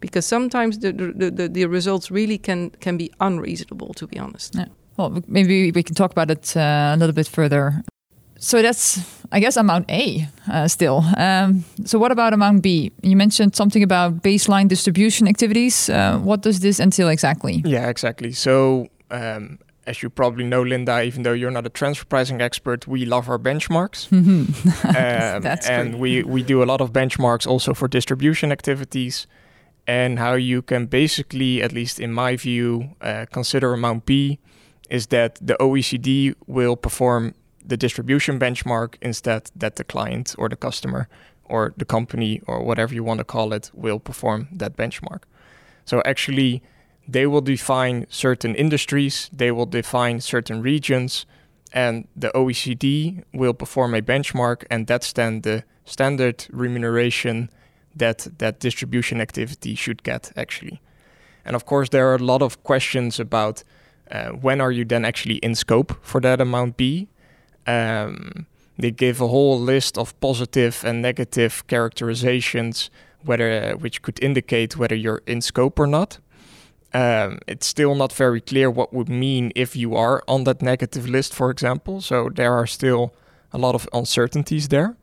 because 0.00 0.26
sometimes 0.26 0.78
the 0.78 0.92
the, 0.92 1.30
the, 1.30 1.48
the 1.48 1.66
results 1.66 2.10
really 2.10 2.38
can 2.38 2.70
can 2.80 2.96
be 2.96 3.10
unreasonable. 3.20 3.94
To 3.94 4.06
be 4.06 4.18
honest. 4.18 4.54
Yeah. 4.54 4.66
Well, 4.96 5.22
maybe 5.28 5.70
we 5.70 5.82
can 5.82 5.94
talk 5.94 6.10
about 6.10 6.30
it 6.30 6.56
uh, 6.56 6.94
a 6.94 6.96
little 6.96 7.14
bit 7.14 7.28
further. 7.28 7.82
So 8.40 8.62
that's, 8.62 9.00
I 9.32 9.40
guess, 9.40 9.56
amount 9.56 9.90
A 9.90 10.28
uh, 10.52 10.68
still. 10.68 11.04
Um, 11.16 11.64
so 11.84 11.98
what 11.98 12.12
about 12.12 12.32
amount 12.32 12.62
B? 12.62 12.92
You 13.02 13.16
mentioned 13.16 13.56
something 13.56 13.82
about 13.82 14.22
baseline 14.22 14.68
distribution 14.68 15.26
activities. 15.28 15.88
Uh, 15.88 16.18
what 16.18 16.42
does 16.42 16.60
this 16.60 16.78
entail 16.80 17.08
exactly? 17.08 17.62
Yeah, 17.64 17.88
exactly. 17.88 18.32
So 18.32 18.86
um, 19.10 19.58
as 19.88 20.02
you 20.02 20.10
probably 20.10 20.44
know, 20.44 20.62
Linda, 20.62 21.02
even 21.02 21.22
though 21.22 21.32
you're 21.32 21.50
not 21.50 21.66
a 21.66 21.70
transfer 21.70 22.04
pricing 22.04 22.40
expert, 22.42 22.86
we 22.86 23.06
love 23.06 23.28
our 23.30 23.38
benchmarks. 23.38 24.12
um, 24.12 25.58
and 25.68 25.90
true. 25.92 25.98
we, 25.98 26.22
we 26.22 26.42
do 26.42 26.62
a 26.62 26.66
lot 26.66 26.80
of 26.80 26.92
benchmarks 26.92 27.46
also 27.46 27.72
for 27.72 27.88
distribution 27.88 28.52
activities 28.52 29.26
and 29.86 30.18
how 30.18 30.34
you 30.34 30.60
can 30.60 30.84
basically, 30.86 31.62
at 31.62 31.72
least 31.72 31.98
in 31.98 32.12
my 32.12 32.36
view, 32.36 32.90
uh, 33.00 33.24
consider 33.32 33.72
amount 33.72 34.04
B 34.04 34.38
is 34.90 35.06
that 35.06 35.38
the 35.40 35.56
OECD 35.58 36.34
will 36.46 36.76
perform 36.76 37.34
the 37.64 37.76
distribution 37.76 38.38
benchmark 38.38 38.96
instead 39.00 39.50
that 39.56 39.76
the 39.76 39.84
client 39.84 40.34
or 40.38 40.50
the 40.50 40.56
customer 40.56 41.08
or 41.44 41.72
the 41.78 41.86
company 41.86 42.42
or 42.46 42.62
whatever 42.62 42.94
you 42.94 43.02
want 43.02 43.18
to 43.18 43.24
call 43.24 43.54
it 43.54 43.70
will 43.72 43.98
perform 43.98 44.48
that 44.52 44.76
benchmark. 44.76 45.22
So 45.86 46.02
actually, 46.04 46.62
they 47.08 47.26
will 47.26 47.40
define 47.40 48.06
certain 48.10 48.54
industries, 48.54 49.30
they 49.32 49.50
will 49.50 49.66
define 49.66 50.20
certain 50.20 50.60
regions, 50.60 51.24
and 51.72 52.06
the 52.14 52.30
OECD 52.34 53.24
will 53.32 53.54
perform 53.54 53.94
a 53.94 54.02
benchmark, 54.02 54.64
and 54.70 54.86
that's 54.86 55.12
then 55.12 55.40
the 55.40 55.64
standard 55.84 56.46
remuneration 56.52 57.50
that 57.96 58.28
that 58.38 58.60
distribution 58.60 59.20
activity 59.20 59.74
should 59.74 60.02
get 60.02 60.32
actually. 60.36 60.80
And 61.44 61.56
of 61.56 61.64
course, 61.64 61.88
there 61.88 62.08
are 62.08 62.16
a 62.16 62.24
lot 62.24 62.42
of 62.42 62.62
questions 62.62 63.18
about 63.18 63.64
uh, 64.10 64.28
when 64.28 64.60
are 64.60 64.70
you 64.70 64.84
then 64.84 65.04
actually 65.04 65.36
in 65.36 65.54
scope 65.54 65.96
for 66.02 66.20
that 66.20 66.40
amount 66.40 66.76
B. 66.76 67.08
Um, 67.66 68.46
they 68.78 68.90
give 68.90 69.20
a 69.20 69.28
whole 69.28 69.58
list 69.58 69.98
of 69.98 70.18
positive 70.20 70.84
and 70.84 71.02
negative 71.02 71.66
characterizations, 71.66 72.90
whether 73.24 73.72
which 73.72 74.02
could 74.02 74.22
indicate 74.22 74.76
whether 74.76 74.94
you're 74.94 75.22
in 75.26 75.40
scope 75.40 75.80
or 75.80 75.86
not. 75.86 76.18
Um, 76.94 77.38
it's 77.46 77.66
still 77.66 77.94
not 77.94 78.12
very 78.12 78.40
clear 78.40 78.70
what 78.70 78.94
would 78.94 79.08
mean 79.08 79.52
if 79.54 79.76
you 79.76 79.94
are 79.94 80.22
on 80.26 80.44
that 80.44 80.62
negative 80.62 81.08
list, 81.08 81.34
for 81.34 81.50
example. 81.50 82.00
So 82.00 82.30
there 82.34 82.54
are 82.54 82.66
still 82.66 83.14
a 83.52 83.58
lot 83.58 83.74
of 83.74 83.88
uncertainties 83.92 84.68
there. 84.68 84.96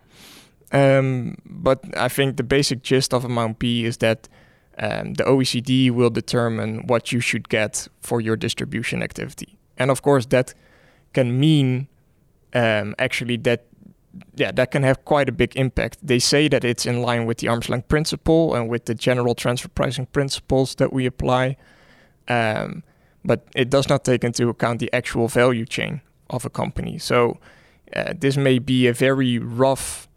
Um, 0.71 1.37
but 1.45 1.79
I 1.95 2.09
think 2.09 2.37
the 2.37 2.43
basic 2.43 2.81
gist 2.81 3.13
of 3.13 3.23
amount 3.23 3.59
B 3.59 3.85
is 3.85 3.97
that 3.97 4.27
um, 4.77 5.13
the 5.13 5.23
OECD 5.23 5.91
will 5.91 6.09
determine 6.09 6.87
what 6.87 7.11
you 7.11 7.19
should 7.19 7.49
get 7.49 7.87
for 8.01 8.19
your 8.19 8.35
distribution 8.35 9.01
activity. 9.01 9.57
And 9.77 9.91
of 9.91 10.01
course, 10.01 10.25
that 10.27 10.53
can 11.13 11.39
mean 11.39 11.87
um, 12.53 12.95
actually 12.97 13.37
that 13.37 13.65
yeah 14.35 14.51
that 14.51 14.71
can 14.71 14.83
have 14.83 15.03
quite 15.05 15.29
a 15.29 15.31
big 15.31 15.55
impact. 15.55 15.97
They 16.01 16.19
say 16.19 16.47
that 16.49 16.63
it's 16.63 16.85
in 16.85 17.01
line 17.01 17.25
with 17.25 17.37
the 17.37 17.47
arm's 17.47 17.69
length 17.69 17.87
principle 17.87 18.55
and 18.55 18.69
with 18.69 18.85
the 18.85 18.95
general 18.95 19.35
transfer 19.35 19.69
pricing 19.69 20.07
principles 20.07 20.75
that 20.75 20.91
we 20.91 21.05
apply, 21.05 21.57
um, 22.27 22.83
but 23.23 23.47
it 23.55 23.69
does 23.69 23.89
not 23.89 24.03
take 24.03 24.23
into 24.23 24.49
account 24.49 24.79
the 24.79 24.91
actual 24.93 25.27
value 25.27 25.65
chain 25.65 26.01
of 26.29 26.45
a 26.45 26.49
company. 26.49 26.97
So 26.97 27.39
uh, 27.95 28.13
this 28.17 28.37
may 28.37 28.59
be 28.59 28.87
a 28.87 28.93
very 28.93 29.39
rough 29.39 30.07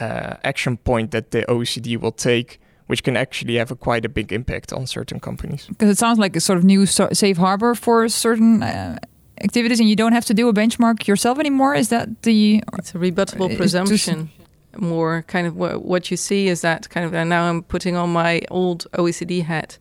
uh, 0.00 0.34
action 0.44 0.76
point 0.76 1.10
that 1.10 1.30
the 1.30 1.42
OECD 1.48 1.96
will 2.00 2.12
take 2.12 2.60
which 2.88 3.02
can 3.02 3.16
actually 3.16 3.56
have 3.56 3.70
a 3.70 3.76
quite 3.76 4.04
a 4.04 4.08
big 4.08 4.32
impact 4.32 4.72
on 4.72 4.86
certain 4.86 5.20
companies. 5.20 5.66
Because 5.66 5.90
it 5.90 5.98
sounds 5.98 6.18
like 6.18 6.34
a 6.34 6.40
sort 6.40 6.58
of 6.58 6.64
new 6.64 6.86
so- 6.86 7.10
safe 7.12 7.36
harbor 7.36 7.74
for 7.74 8.08
certain 8.08 8.62
uh, 8.62 8.98
activities, 9.42 9.78
and 9.78 9.88
you 9.88 9.94
don't 9.94 10.12
have 10.12 10.24
to 10.24 10.34
do 10.34 10.48
a 10.48 10.52
benchmark 10.52 11.06
yourself 11.06 11.38
anymore. 11.38 11.74
Is 11.74 11.90
that 11.90 12.22
the? 12.22 12.62
It's 12.78 12.94
a 12.94 12.98
rebuttable 12.98 13.56
presumption. 13.56 14.30
More 14.76 15.22
kind 15.26 15.46
of 15.46 15.56
what, 15.56 15.84
what 15.84 16.10
you 16.10 16.16
see 16.16 16.48
is 16.48 16.60
that 16.60 16.88
kind 16.88 17.04
of, 17.04 17.14
and 17.14 17.28
now 17.28 17.48
I'm 17.48 17.62
putting 17.62 17.96
on 17.96 18.10
my 18.10 18.42
old 18.50 18.86
OECD 18.92 19.44
hat. 19.44 19.78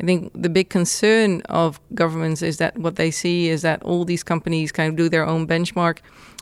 I 0.00 0.06
think 0.06 0.32
the 0.34 0.48
big 0.48 0.70
concern 0.70 1.42
of 1.42 1.80
governments 1.94 2.42
is 2.42 2.56
that 2.58 2.76
what 2.76 2.96
they 2.96 3.10
see 3.10 3.48
is 3.48 3.62
that 3.62 3.82
all 3.82 4.04
these 4.04 4.22
companies 4.22 4.72
kind 4.72 4.90
of 4.90 4.96
do 4.96 5.08
their 5.08 5.26
own 5.26 5.46
benchmark 5.46 5.98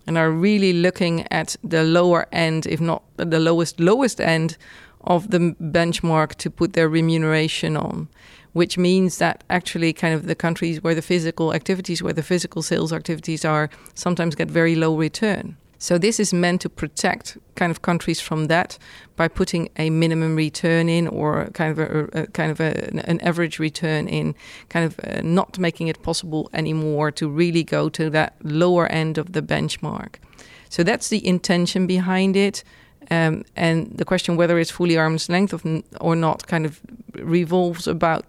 and 0.07 0.19
are 0.19 0.31
really 0.31 0.73
looking 0.73 1.27
at 1.31 1.57
the 1.63 1.85
lower 1.85 2.27
end, 2.33 2.67
if 2.67 2.81
not 2.81 3.03
the 3.17 3.39
lowest, 3.39 3.79
lowest 3.79 4.21
end 4.21 4.57
of 5.03 5.31
the 5.31 5.55
benchmark 5.61 6.35
to 6.37 6.51
put 6.51 6.73
their 6.73 6.89
remuneration 6.89 7.77
on, 7.77 8.09
which 8.53 8.79
means 8.79 9.19
that 9.19 9.45
actually 9.51 9.93
kind 9.93 10.15
of 10.15 10.27
the 10.27 10.35
countries 10.35 10.83
where 10.83 10.95
the 10.95 11.03
physical 11.03 11.53
activities, 11.53 12.03
where 12.03 12.13
the 12.13 12.23
physical 12.23 12.63
sales 12.63 12.93
activities 12.93 13.45
are, 13.45 13.69
sometimes 13.95 14.35
get 14.35 14.51
very 14.51 14.75
low 14.75 14.97
return. 14.97 15.57
So 15.83 15.99
this 15.99 16.21
is 16.21 16.33
meant 16.33 16.61
to 16.61 16.69
protect 16.69 17.37
kind 17.57 17.73
of 17.73 17.83
countries 17.83 18.21
from 18.21 18.45
that 18.45 18.79
by 19.17 19.27
putting 19.27 19.69
a 19.77 19.91
minimum 19.91 20.37
return 20.37 20.89
in 20.89 21.09
or 21.09 21.49
kind 21.55 21.73
of 21.73 21.79
a, 21.81 22.21
a 22.21 22.27
kind 22.29 22.53
of 22.53 22.61
a, 22.61 22.89
an 23.09 23.21
average 23.21 23.59
return 23.59 24.07
in, 24.07 24.37
kind 24.69 24.87
of 24.87 25.01
uh, 25.01 25.23
not 25.25 25.59
making 25.59 25.89
it 25.89 26.01
possible 26.05 26.49
anymore 26.53 27.11
to 27.11 27.29
really 27.29 27.65
go 27.65 27.89
to 27.89 28.09
that 28.11 28.37
lower 28.45 28.87
end 28.93 29.19
of 29.19 29.33
the 29.33 29.43
benchmark. 29.43 30.21
So 30.69 30.85
that's 30.85 31.09
the 31.09 31.27
intention 31.27 31.89
behind 31.89 32.37
it. 32.37 32.63
Um, 33.11 33.45
and 33.57 33.91
the 33.93 34.05
question 34.05 34.37
whether 34.37 34.61
it's 34.61 34.71
fully 34.71 34.97
arm's 34.97 35.29
length 35.29 35.53
or 36.01 36.15
not 36.15 36.47
kind 36.47 36.65
of 36.65 36.81
revolves 37.15 37.89
about 37.89 38.25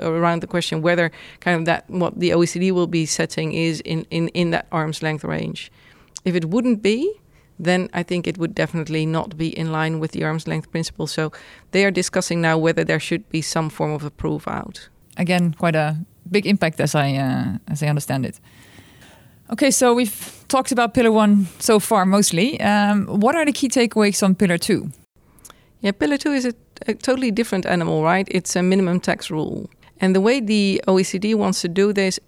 around 0.00 0.42
the 0.42 0.48
question 0.48 0.82
whether 0.82 1.12
kind 1.38 1.56
of 1.60 1.66
that 1.66 1.88
what 1.88 2.18
the 2.18 2.30
OECD 2.30 2.72
will 2.72 2.88
be 2.88 3.06
setting 3.06 3.52
is 3.52 3.80
in, 3.82 4.04
in, 4.10 4.26
in 4.28 4.50
that 4.50 4.66
arm's 4.72 5.04
length 5.04 5.22
range. 5.22 5.70
If 6.26 6.34
it 6.34 6.44
wouldn't 6.46 6.82
be, 6.82 7.20
then 7.58 7.88
I 7.94 8.02
think 8.02 8.26
it 8.26 8.36
would 8.36 8.54
definitely 8.54 9.06
not 9.06 9.36
be 9.36 9.56
in 9.58 9.72
line 9.72 10.00
with 10.00 10.10
the 10.10 10.24
arm's 10.24 10.46
length 10.46 10.70
principle. 10.70 11.06
So 11.06 11.30
they 11.70 11.84
are 11.84 11.92
discussing 11.92 12.40
now 12.40 12.58
whether 12.58 12.84
there 12.84 13.00
should 13.00 13.28
be 13.30 13.40
some 13.40 13.70
form 13.70 13.92
of 13.92 14.04
a 14.04 14.10
proof 14.10 14.48
out. 14.48 14.88
Again, 15.16 15.54
quite 15.54 15.76
a 15.76 15.96
big 16.30 16.46
impact 16.46 16.80
as 16.80 16.94
I 16.94 17.14
uh, 17.14 17.58
as 17.68 17.82
I 17.82 17.86
understand 17.86 18.26
it. 18.26 18.40
Okay, 19.52 19.70
so 19.70 19.94
we've 19.94 20.44
talked 20.48 20.72
about 20.72 20.92
pillar 20.92 21.12
one 21.12 21.46
so 21.60 21.78
far 21.78 22.04
mostly. 22.04 22.60
Um, 22.60 23.06
what 23.06 23.36
are 23.36 23.44
the 23.44 23.52
key 23.52 23.68
takeaways 23.68 24.22
on 24.22 24.34
pillar 24.34 24.58
two? 24.58 24.90
Yeah, 25.80 25.92
pillar 25.92 26.18
two 26.18 26.32
is 26.32 26.44
a, 26.44 26.52
a 26.88 26.94
totally 26.94 27.30
different 27.30 27.66
animal, 27.66 28.02
right? 28.02 28.26
It's 28.30 28.56
a 28.56 28.62
minimum 28.62 28.98
tax 29.00 29.30
rule. 29.30 29.70
And 30.00 30.14
the 30.14 30.20
way 30.20 30.40
the 30.40 30.82
OECD 30.88 31.34
wants 31.36 31.60
to 31.62 31.68
do 31.68 31.92
this 31.92 32.20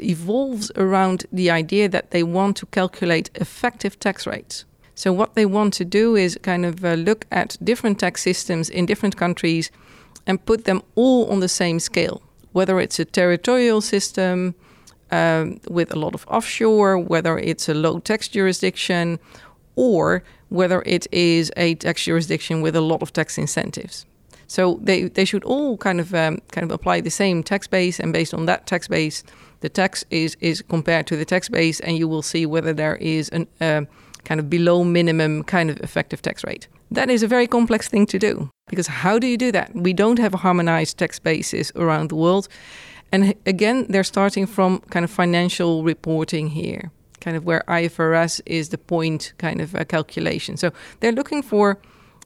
evolves 0.00 0.70
around 0.76 1.26
the 1.32 1.50
idea 1.50 1.88
that 1.88 2.10
they 2.10 2.22
want 2.22 2.56
to 2.58 2.66
calculate 2.66 3.30
effective 3.34 3.98
tax 3.98 4.26
rates. 4.26 4.64
So, 4.94 5.12
what 5.12 5.34
they 5.34 5.46
want 5.46 5.74
to 5.74 5.84
do 5.84 6.16
is 6.16 6.38
kind 6.42 6.64
of 6.64 6.84
uh, 6.84 6.94
look 6.94 7.26
at 7.30 7.56
different 7.62 7.98
tax 7.98 8.22
systems 8.22 8.68
in 8.68 8.86
different 8.86 9.16
countries 9.16 9.70
and 10.26 10.44
put 10.44 10.64
them 10.64 10.82
all 10.94 11.30
on 11.30 11.40
the 11.40 11.48
same 11.48 11.80
scale, 11.80 12.22
whether 12.52 12.78
it's 12.78 12.98
a 12.98 13.04
territorial 13.04 13.80
system 13.80 14.54
um, 15.10 15.60
with 15.68 15.92
a 15.92 15.98
lot 15.98 16.14
of 16.14 16.24
offshore, 16.28 16.98
whether 16.98 17.38
it's 17.38 17.68
a 17.68 17.74
low 17.74 17.98
tax 18.00 18.28
jurisdiction, 18.28 19.18
or 19.76 20.22
whether 20.48 20.82
it 20.84 21.06
is 21.12 21.50
a 21.56 21.74
tax 21.76 22.04
jurisdiction 22.04 22.60
with 22.60 22.76
a 22.76 22.80
lot 22.80 23.02
of 23.02 23.12
tax 23.12 23.38
incentives. 23.38 24.06
So 24.46 24.78
they, 24.82 25.04
they 25.04 25.24
should 25.24 25.44
all 25.44 25.78
kind 25.78 25.98
of 25.98 26.14
um, 26.14 26.42
kind 26.50 26.64
of 26.64 26.70
apply 26.70 27.00
the 27.00 27.10
same 27.10 27.42
tax 27.42 27.66
base, 27.66 27.98
and 27.98 28.12
based 28.12 28.34
on 28.34 28.46
that 28.46 28.66
tax 28.66 28.86
base, 28.86 29.24
the 29.62 29.68
tax 29.68 30.04
is 30.10 30.36
is 30.40 30.62
compared 30.68 31.06
to 31.06 31.16
the 31.16 31.24
tax 31.24 31.48
base, 31.48 31.80
and 31.80 31.96
you 31.96 32.08
will 32.08 32.22
see 32.22 32.46
whether 32.46 32.74
there 32.74 32.96
is 32.96 33.28
an 33.30 33.46
uh, 33.60 33.82
kind 34.24 34.40
of 34.40 34.50
below 34.50 34.84
minimum 34.84 35.42
kind 35.44 35.70
of 35.70 35.80
effective 35.80 36.20
tax 36.20 36.44
rate. 36.44 36.68
That 36.90 37.08
is 37.08 37.22
a 37.22 37.28
very 37.28 37.46
complex 37.46 37.88
thing 37.88 38.06
to 38.06 38.18
do 38.18 38.50
because 38.68 38.86
how 38.86 39.18
do 39.18 39.26
you 39.26 39.38
do 39.38 39.50
that? 39.52 39.74
We 39.74 39.92
don't 39.92 40.18
have 40.18 40.34
a 40.34 40.36
harmonized 40.36 40.98
tax 40.98 41.18
basis 41.18 41.72
around 41.74 42.10
the 42.10 42.16
world, 42.16 42.48
and 43.12 43.34
again, 43.46 43.86
they're 43.88 44.04
starting 44.04 44.46
from 44.46 44.80
kind 44.90 45.04
of 45.04 45.10
financial 45.10 45.84
reporting 45.84 46.48
here, 46.48 46.90
kind 47.20 47.36
of 47.36 47.44
where 47.44 47.62
IFRS 47.68 48.40
is 48.46 48.68
the 48.68 48.78
point 48.78 49.32
kind 49.38 49.60
of 49.60 49.74
a 49.74 49.84
calculation. 49.84 50.56
So 50.56 50.72
they're 51.00 51.12
looking 51.12 51.42
for 51.42 51.78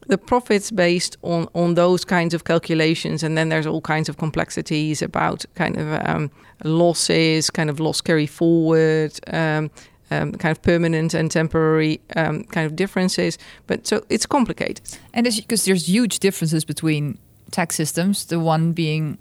the 0.08 0.18
profits 0.18 0.70
based 0.70 1.16
on 1.22 1.48
on 1.54 1.75
those 1.75 2.04
kinds 2.04 2.34
of 2.34 2.44
calculations 2.44 3.22
and 3.22 3.36
then 3.36 3.48
there's 3.48 3.66
all 3.66 3.80
kinds 3.80 4.08
of 4.08 4.16
complexities 4.16 5.02
about 5.02 5.44
kind 5.54 5.76
of 5.76 6.08
um, 6.08 6.30
losses 6.64 7.50
kind 7.50 7.70
of 7.70 7.80
loss 7.80 8.00
carry 8.00 8.26
forward 8.26 9.12
um, 9.32 9.70
um, 10.10 10.32
kind 10.32 10.52
of 10.56 10.62
permanent 10.62 11.14
and 11.14 11.30
temporary 11.30 12.00
um, 12.14 12.44
kind 12.44 12.66
of 12.66 12.76
differences 12.76 13.38
but 13.66 13.86
so 13.86 14.04
it's 14.08 14.26
complicated 14.26 14.80
And 15.12 15.25
because 15.25 15.64
there's 15.64 15.88
huge 15.88 16.18
differences 16.20 16.64
between 16.64 17.18
tax 17.50 17.76
systems, 17.76 18.26
the 18.26 18.38
one 18.38 18.72
being 18.72 19.18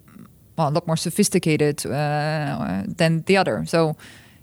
well, 0.58 0.70
a 0.70 0.72
lot 0.72 0.88
more 0.88 0.98
sophisticated 0.98 1.86
uh, 1.86 2.84
than 2.88 3.24
the 3.24 3.38
other. 3.38 3.66
So 3.66 3.98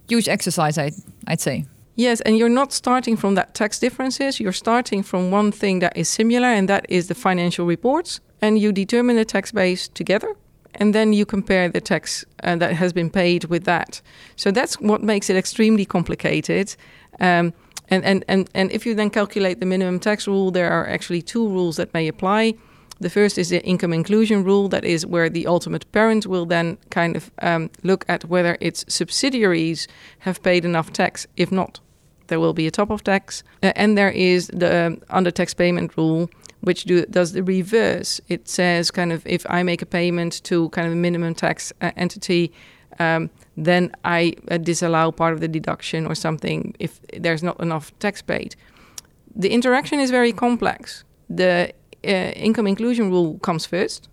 huge 0.07 0.29
exercise, 0.29 0.77
I, 0.77 0.91
I'd 1.27 1.41
say. 1.41 1.65
Yes, 1.95 2.21
and 2.21 2.37
you're 2.37 2.49
not 2.49 2.73
starting 2.73 3.15
from 3.17 3.35
that 3.35 3.53
tax 3.53 3.79
differences. 3.79 4.39
You're 4.39 4.51
starting 4.51 5.03
from 5.03 5.29
one 5.29 5.51
thing 5.51 5.79
that 5.79 5.95
is 5.95 6.09
similar, 6.09 6.47
and 6.47 6.67
that 6.67 6.85
is 6.89 7.07
the 7.07 7.15
financial 7.15 7.65
reports. 7.67 8.19
And 8.41 8.57
you 8.57 8.71
determine 8.71 9.15
the 9.15 9.25
tax 9.25 9.51
base 9.51 9.87
together, 9.87 10.35
and 10.75 10.93
then 10.93 11.13
you 11.13 11.25
compare 11.25 11.69
the 11.69 11.81
tax 11.81 12.25
uh, 12.43 12.55
that 12.55 12.73
has 12.73 12.93
been 12.93 13.09
paid 13.09 13.45
with 13.45 13.65
that. 13.65 14.01
So 14.35 14.51
that's 14.51 14.79
what 14.81 15.03
makes 15.03 15.29
it 15.29 15.35
extremely 15.35 15.85
complicated. 15.85 16.75
Um, 17.19 17.53
and, 17.89 18.03
and, 18.03 18.25
and, 18.27 18.49
and 18.55 18.71
if 18.71 18.85
you 18.85 18.95
then 18.95 19.09
calculate 19.09 19.59
the 19.59 19.65
minimum 19.65 19.99
tax 19.99 20.27
rule, 20.27 20.51
there 20.51 20.71
are 20.71 20.87
actually 20.87 21.21
two 21.21 21.47
rules 21.47 21.75
that 21.75 21.93
may 21.93 22.07
apply. 22.07 22.55
The 23.03 23.09
first 23.09 23.37
is 23.37 23.49
the 23.49 23.61
income 23.65 23.91
inclusion 23.91 24.45
rule, 24.45 24.69
that 24.69 24.85
is 24.85 25.05
where 25.05 25.29
the 25.29 25.45
ultimate 25.45 25.91
parent 25.91 26.25
will 26.25 26.45
then 26.45 26.77
kind 26.89 27.17
of 27.17 27.31
um, 27.41 27.69
look 27.83 28.05
at 28.07 28.23
whether 28.23 28.57
its 28.61 28.85
subsidiaries 28.87 29.89
have 30.19 30.41
paid 30.41 30.63
enough 30.63 30.93
tax. 30.93 31.27
If 31.35 31.51
not, 31.51 31.81
there 32.27 32.39
will 32.39 32.53
be 32.53 32.65
a 32.65 32.71
top 32.71 32.89
of 32.89 33.03
tax. 33.03 33.43
Uh, 33.61 33.73
and 33.75 33.97
there 33.97 34.11
is 34.11 34.47
the 34.53 34.85
um, 34.85 34.97
undertaxed 35.09 35.57
payment 35.57 35.97
rule, 35.97 36.29
which 36.61 36.85
do, 36.85 37.05
does 37.07 37.33
the 37.33 37.43
reverse. 37.43 38.21
It 38.29 38.47
says 38.47 38.89
kind 38.89 39.11
of 39.11 39.27
if 39.27 39.45
I 39.49 39.63
make 39.63 39.81
a 39.81 39.85
payment 39.85 40.41
to 40.45 40.69
kind 40.69 40.87
of 40.87 40.93
a 40.93 40.95
minimum 40.95 41.35
tax 41.35 41.73
uh, 41.81 41.91
entity, 41.97 42.53
um, 42.99 43.29
then 43.57 43.91
I 44.05 44.33
uh, 44.49 44.59
disallow 44.59 45.11
part 45.11 45.33
of 45.33 45.41
the 45.41 45.49
deduction 45.49 46.07
or 46.07 46.15
something 46.15 46.73
if 46.79 47.01
there's 47.19 47.43
not 47.43 47.59
enough 47.59 47.91
tax 47.99 48.21
paid. 48.21 48.55
The 49.35 49.49
interaction 49.49 49.99
is 49.99 50.09
very 50.09 50.31
complex. 50.31 51.03
The 51.29 51.73
income 52.03 52.67
inclusion 52.67 53.09
rule 53.09 53.39
comes 53.39 53.65
first. 53.65 54.09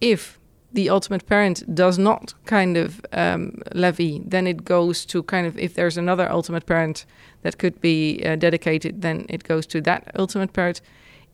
If 0.00 0.38
the 0.72 0.90
ultimate 0.90 1.26
parent 1.26 1.74
does 1.74 1.98
not 1.98 2.34
kind 2.46 2.76
of 2.76 3.00
um, 3.12 3.62
levy, 3.74 4.22
then 4.26 4.46
it 4.46 4.64
goes 4.64 5.04
to 5.06 5.22
kind 5.22 5.46
of 5.46 5.56
if 5.58 5.74
there's 5.74 5.96
another 5.96 6.30
ultimate 6.30 6.66
parent 6.66 7.06
that 7.42 7.58
could 7.58 7.80
be 7.80 8.22
uh, 8.24 8.36
dedicated, 8.36 9.02
then 9.02 9.26
it 9.28 9.44
goes 9.44 9.66
to 9.66 9.80
that 9.82 10.10
ultimate 10.16 10.52
parent. 10.52 10.80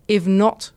If 0.09 0.27
not, 0.27 0.73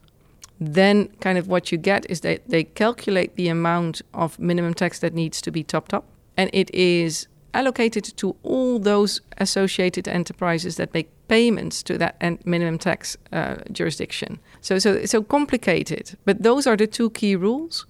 then 0.59 1.07
kind 1.19 1.37
of 1.37 1.47
what 1.47 1.71
you 1.71 1.77
get 1.77 2.09
is 2.09 2.21
that 2.21 2.47
they 2.47 2.63
calculate 2.63 3.35
the 3.35 3.49
amount 3.49 4.01
of 4.13 4.39
minimum 4.39 4.73
tax 4.73 4.99
that 4.99 5.13
needs 5.13 5.41
to 5.41 5.51
be 5.51 5.63
topped 5.63 5.93
up, 5.93 6.05
and 6.37 6.49
it 6.53 6.73
is 6.73 7.27
allocated 7.53 8.05
to 8.17 8.35
all 8.43 8.79
those 8.79 9.21
associated 9.37 10.07
enterprises 10.07 10.77
that 10.77 10.93
make 10.93 11.09
payments 11.33 11.83
to 11.83 11.97
that 11.97 12.15
minimum 12.45 12.77
tax 12.77 13.17
uh, 13.31 13.55
jurisdiction. 13.71 14.39
So, 14.61 14.79
so, 14.79 15.05
so 15.05 15.23
complicated. 15.23 16.05
But 16.25 16.43
those 16.43 16.69
are 16.69 16.77
the 16.77 16.87
two 16.87 17.09
key 17.09 17.35
rules. 17.35 17.85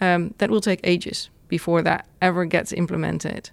Um, 0.00 0.34
that 0.38 0.48
will 0.50 0.60
take 0.60 0.80
ages 0.84 1.30
before 1.48 1.82
that 1.82 2.06
ever 2.20 2.46
gets 2.46 2.72
implemented. 2.72 3.50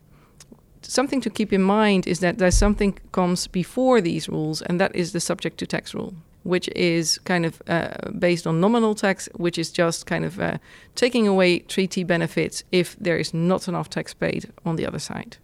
Something 0.81 1.21
to 1.21 1.29
keep 1.29 1.51
in 1.51 1.61
mind 1.61 2.07
is 2.07 2.19
that 2.19 2.37
there's 2.37 2.57
something 2.57 2.99
comes 3.11 3.47
before 3.47 4.01
these 4.01 4.29
rules, 4.29 4.61
and 4.61 4.79
that 4.79 4.95
is 4.95 5.11
the 5.11 5.19
subject 5.19 5.57
to 5.57 5.65
tax 5.65 5.93
rule, 5.95 6.13
which 6.43 6.69
is 6.75 7.19
kind 7.25 7.45
of 7.45 7.61
uh, 7.67 8.11
based 8.19 8.45
on 8.47 8.61
nominal 8.61 8.95
tax, 8.95 9.29
which 9.35 9.57
is 9.57 9.71
just 9.71 10.05
kind 10.05 10.23
of 10.25 10.39
uh, 10.39 10.57
taking 10.93 11.27
away 11.27 11.59
treaty 11.59 12.03
benefits 12.05 12.63
if 12.71 12.95
there 13.01 13.19
is 13.19 13.33
not 13.33 13.67
enough 13.67 13.89
tax 13.89 14.13
paid 14.13 14.51
on 14.63 14.75
the 14.75 14.87
other 14.87 14.99
side. 14.99 15.37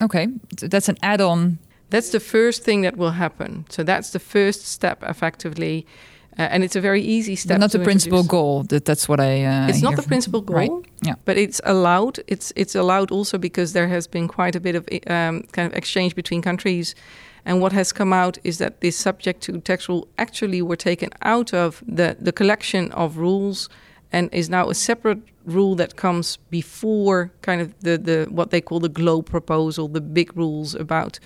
Okay, 0.00 0.28
so 0.58 0.68
that's 0.68 0.88
an 0.88 0.96
add 1.02 1.20
on. 1.20 1.58
That's 1.90 2.10
the 2.10 2.20
first 2.20 2.62
thing 2.64 2.82
that 2.82 2.96
will 2.96 3.12
happen. 3.12 3.64
So 3.70 3.82
that's 3.82 4.10
the 4.10 4.18
first 4.18 4.66
step, 4.66 5.02
effectively. 5.02 5.86
Uh, 6.38 6.42
and 6.42 6.62
it's 6.62 6.76
a 6.76 6.80
very 6.80 7.02
easy 7.02 7.34
step. 7.34 7.58
Not 7.58 7.72
the 7.72 7.80
principal 7.80 8.22
goal. 8.22 8.62
That 8.64 8.84
that's 8.84 9.08
what 9.08 9.18
I. 9.18 9.44
Uh, 9.44 9.68
it's 9.68 9.82
not 9.82 9.96
the 9.96 10.02
principal 10.02 10.40
goal, 10.40 10.56
right? 10.56 10.70
Yeah. 11.02 11.14
But 11.24 11.36
it's 11.36 11.60
allowed. 11.64 12.20
It's 12.28 12.52
it's 12.54 12.76
allowed 12.76 13.10
also 13.10 13.38
because 13.38 13.72
there 13.72 13.88
has 13.88 14.06
been 14.06 14.28
quite 14.28 14.54
a 14.54 14.60
bit 14.60 14.76
of 14.76 14.86
um, 15.08 15.42
kind 15.50 15.66
of 15.66 15.74
exchange 15.76 16.14
between 16.14 16.40
countries, 16.40 16.94
and 17.44 17.60
what 17.60 17.72
has 17.72 17.92
come 17.92 18.12
out 18.12 18.38
is 18.44 18.58
that 18.58 18.80
this 18.80 18.96
subject 18.96 19.40
to 19.44 19.60
tax 19.60 19.88
rule 19.88 20.06
actually 20.16 20.62
were 20.62 20.76
taken 20.76 21.10
out 21.22 21.52
of 21.52 21.82
the 21.88 22.16
the 22.20 22.32
collection 22.32 22.92
of 22.92 23.16
rules, 23.16 23.68
and 24.12 24.32
is 24.32 24.48
now 24.48 24.70
a 24.70 24.74
separate 24.74 25.18
rule 25.44 25.74
that 25.74 25.96
comes 25.96 26.38
before 26.50 27.32
kind 27.42 27.60
of 27.60 27.74
the 27.80 27.98
the 27.98 28.26
what 28.30 28.50
they 28.50 28.60
call 28.60 28.78
the 28.78 28.88
GLOBE 28.88 29.26
proposal, 29.26 29.88
the 29.88 30.00
big 30.00 30.36
rules 30.36 30.76
about 30.76 31.18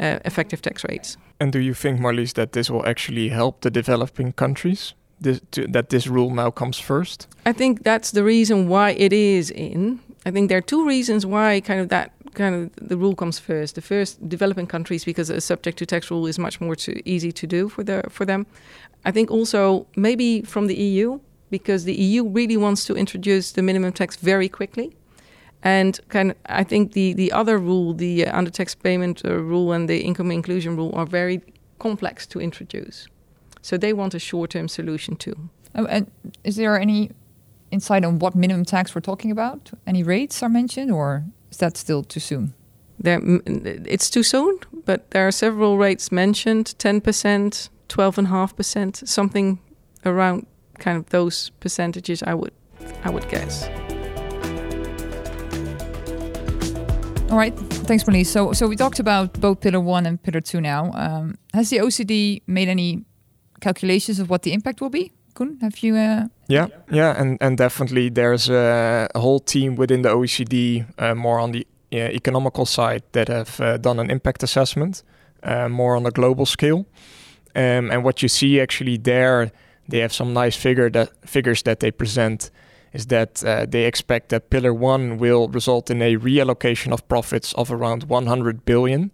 uh, 0.00 0.18
effective 0.24 0.62
tax 0.62 0.84
rates. 0.84 1.16
And 1.38 1.52
do 1.52 1.58
you 1.58 1.74
think, 1.74 2.00
Marlies, 2.00 2.34
that 2.34 2.52
this 2.52 2.70
will 2.70 2.86
actually 2.86 3.28
help 3.28 3.60
the 3.60 3.70
developing 3.70 4.32
countries? 4.32 4.94
This, 5.20 5.40
to, 5.50 5.66
that 5.66 5.90
this 5.90 6.06
rule 6.06 6.30
now 6.30 6.50
comes 6.50 6.78
first? 6.78 7.28
I 7.44 7.52
think 7.52 7.82
that's 7.82 8.10
the 8.10 8.24
reason 8.24 8.68
why 8.68 8.90
it 8.92 9.12
is 9.12 9.50
in. 9.50 10.00
I 10.24 10.30
think 10.30 10.48
there 10.48 10.58
are 10.58 10.62
two 10.62 10.86
reasons 10.86 11.26
why 11.26 11.60
kind 11.60 11.80
of 11.80 11.88
that 11.90 12.12
kind 12.34 12.54
of 12.54 12.88
the 12.88 12.96
rule 12.96 13.14
comes 13.14 13.38
first. 13.38 13.74
The 13.74 13.82
first, 13.82 14.28
developing 14.28 14.66
countries, 14.66 15.04
because 15.04 15.28
a 15.28 15.40
subject 15.40 15.78
to 15.78 15.86
tax 15.86 16.10
rule 16.10 16.26
is 16.26 16.38
much 16.38 16.60
more 16.60 16.74
too 16.74 17.00
easy 17.04 17.32
to 17.32 17.46
do 17.46 17.68
for 17.68 17.84
the 17.84 18.02
for 18.08 18.24
them. 18.24 18.46
I 19.04 19.10
think 19.10 19.30
also 19.30 19.86
maybe 19.96 20.42
from 20.42 20.66
the 20.66 20.74
EU 20.74 21.20
because 21.50 21.84
the 21.84 21.94
EU 21.94 22.26
really 22.28 22.56
wants 22.56 22.84
to 22.86 22.94
introduce 22.94 23.52
the 23.52 23.62
minimum 23.62 23.92
tax 23.92 24.16
very 24.16 24.48
quickly. 24.48 24.94
And 25.62 26.00
kind 26.08 26.30
of, 26.30 26.36
I 26.46 26.64
think 26.64 26.92
the, 26.92 27.12
the 27.12 27.32
other 27.32 27.58
rule, 27.58 27.92
the 27.92 28.26
uh, 28.26 28.38
undertaxed 28.38 28.82
payment 28.82 29.22
uh, 29.24 29.34
rule 29.34 29.72
and 29.72 29.88
the 29.88 30.00
income 30.00 30.30
inclusion 30.30 30.76
rule, 30.76 30.92
are 30.94 31.06
very 31.06 31.42
complex 31.78 32.26
to 32.28 32.40
introduce. 32.40 33.08
So 33.62 33.76
they 33.76 33.92
want 33.92 34.14
a 34.14 34.18
short 34.18 34.50
term 34.50 34.68
solution 34.68 35.16
too. 35.16 35.50
Oh, 35.74 35.86
and 35.86 36.10
is 36.44 36.56
there 36.56 36.80
any 36.80 37.10
insight 37.70 38.04
on 38.04 38.18
what 38.18 38.34
minimum 38.34 38.64
tax 38.64 38.94
we're 38.94 39.00
talking 39.00 39.30
about? 39.30 39.70
Any 39.86 40.02
rates 40.02 40.42
are 40.42 40.48
mentioned, 40.48 40.90
or 40.90 41.24
is 41.50 41.58
that 41.58 41.76
still 41.76 42.02
too 42.02 42.20
soon? 42.20 42.54
There, 42.98 43.20
it's 43.22 44.10
too 44.10 44.22
soon, 44.22 44.58
but 44.84 45.10
there 45.10 45.26
are 45.26 45.32
several 45.32 45.78
rates 45.78 46.12
mentioned 46.12 46.74
10%, 46.78 47.68
12.5%, 47.88 49.08
something 49.08 49.58
around 50.04 50.46
kind 50.78 50.98
of 50.98 51.08
those 51.10 51.50
percentages, 51.60 52.22
I 52.22 52.34
would, 52.34 52.52
I 53.04 53.10
would 53.10 53.28
guess. 53.28 53.68
All 57.30 57.38
right, 57.38 57.56
thanks, 57.86 58.02
Marlies. 58.02 58.26
So, 58.26 58.52
so 58.52 58.66
we 58.66 58.74
talked 58.74 58.98
about 58.98 59.40
both 59.40 59.60
Pillar 59.60 59.78
One 59.78 60.04
and 60.04 60.20
Pillar 60.20 60.40
Two 60.40 60.60
now. 60.60 60.90
Um, 60.94 61.38
has 61.54 61.70
the 61.70 61.78
OECD 61.78 62.42
made 62.48 62.68
any 62.68 63.04
calculations 63.60 64.18
of 64.18 64.28
what 64.28 64.42
the 64.42 64.52
impact 64.52 64.80
will 64.80 64.90
be? 64.90 65.12
Coen, 65.34 65.60
have 65.62 65.78
you? 65.78 65.94
Uh... 65.94 66.26
Yeah, 66.48 66.66
yeah, 66.90 67.14
and 67.16 67.38
and 67.40 67.56
definitely 67.56 68.10
there's 68.10 68.50
a, 68.50 69.08
a 69.14 69.20
whole 69.20 69.38
team 69.38 69.76
within 69.76 70.02
the 70.02 70.08
OECD, 70.08 70.84
uh, 70.98 71.14
more 71.14 71.38
on 71.38 71.52
the 71.52 71.66
uh, 71.92 71.98
economical 72.12 72.66
side, 72.66 73.04
that 73.12 73.28
have 73.28 73.60
uh, 73.60 73.76
done 73.76 74.00
an 74.00 74.10
impact 74.10 74.42
assessment, 74.42 75.04
uh, 75.44 75.68
more 75.68 75.94
on 75.94 76.06
a 76.06 76.10
global 76.10 76.46
scale. 76.46 76.84
Um, 77.54 77.92
and 77.92 78.02
what 78.02 78.22
you 78.22 78.28
see 78.28 78.60
actually 78.60 78.98
there, 78.98 79.52
they 79.88 80.00
have 80.00 80.12
some 80.12 80.32
nice 80.32 80.56
figure 80.56 80.90
that 80.90 81.10
figures 81.24 81.62
that 81.62 81.78
they 81.78 81.92
present 81.92 82.50
is 82.92 83.06
that 83.06 83.44
uh, 83.44 83.66
they 83.66 83.84
expect 83.84 84.30
that 84.30 84.50
Pillar 84.50 84.74
1 84.74 85.18
will 85.18 85.48
result 85.48 85.90
in 85.90 86.02
a 86.02 86.16
reallocation 86.16 86.92
of 86.92 87.06
profits 87.08 87.52
of 87.54 87.70
around 87.70 88.04
100 88.04 88.64
billion. 88.64 89.10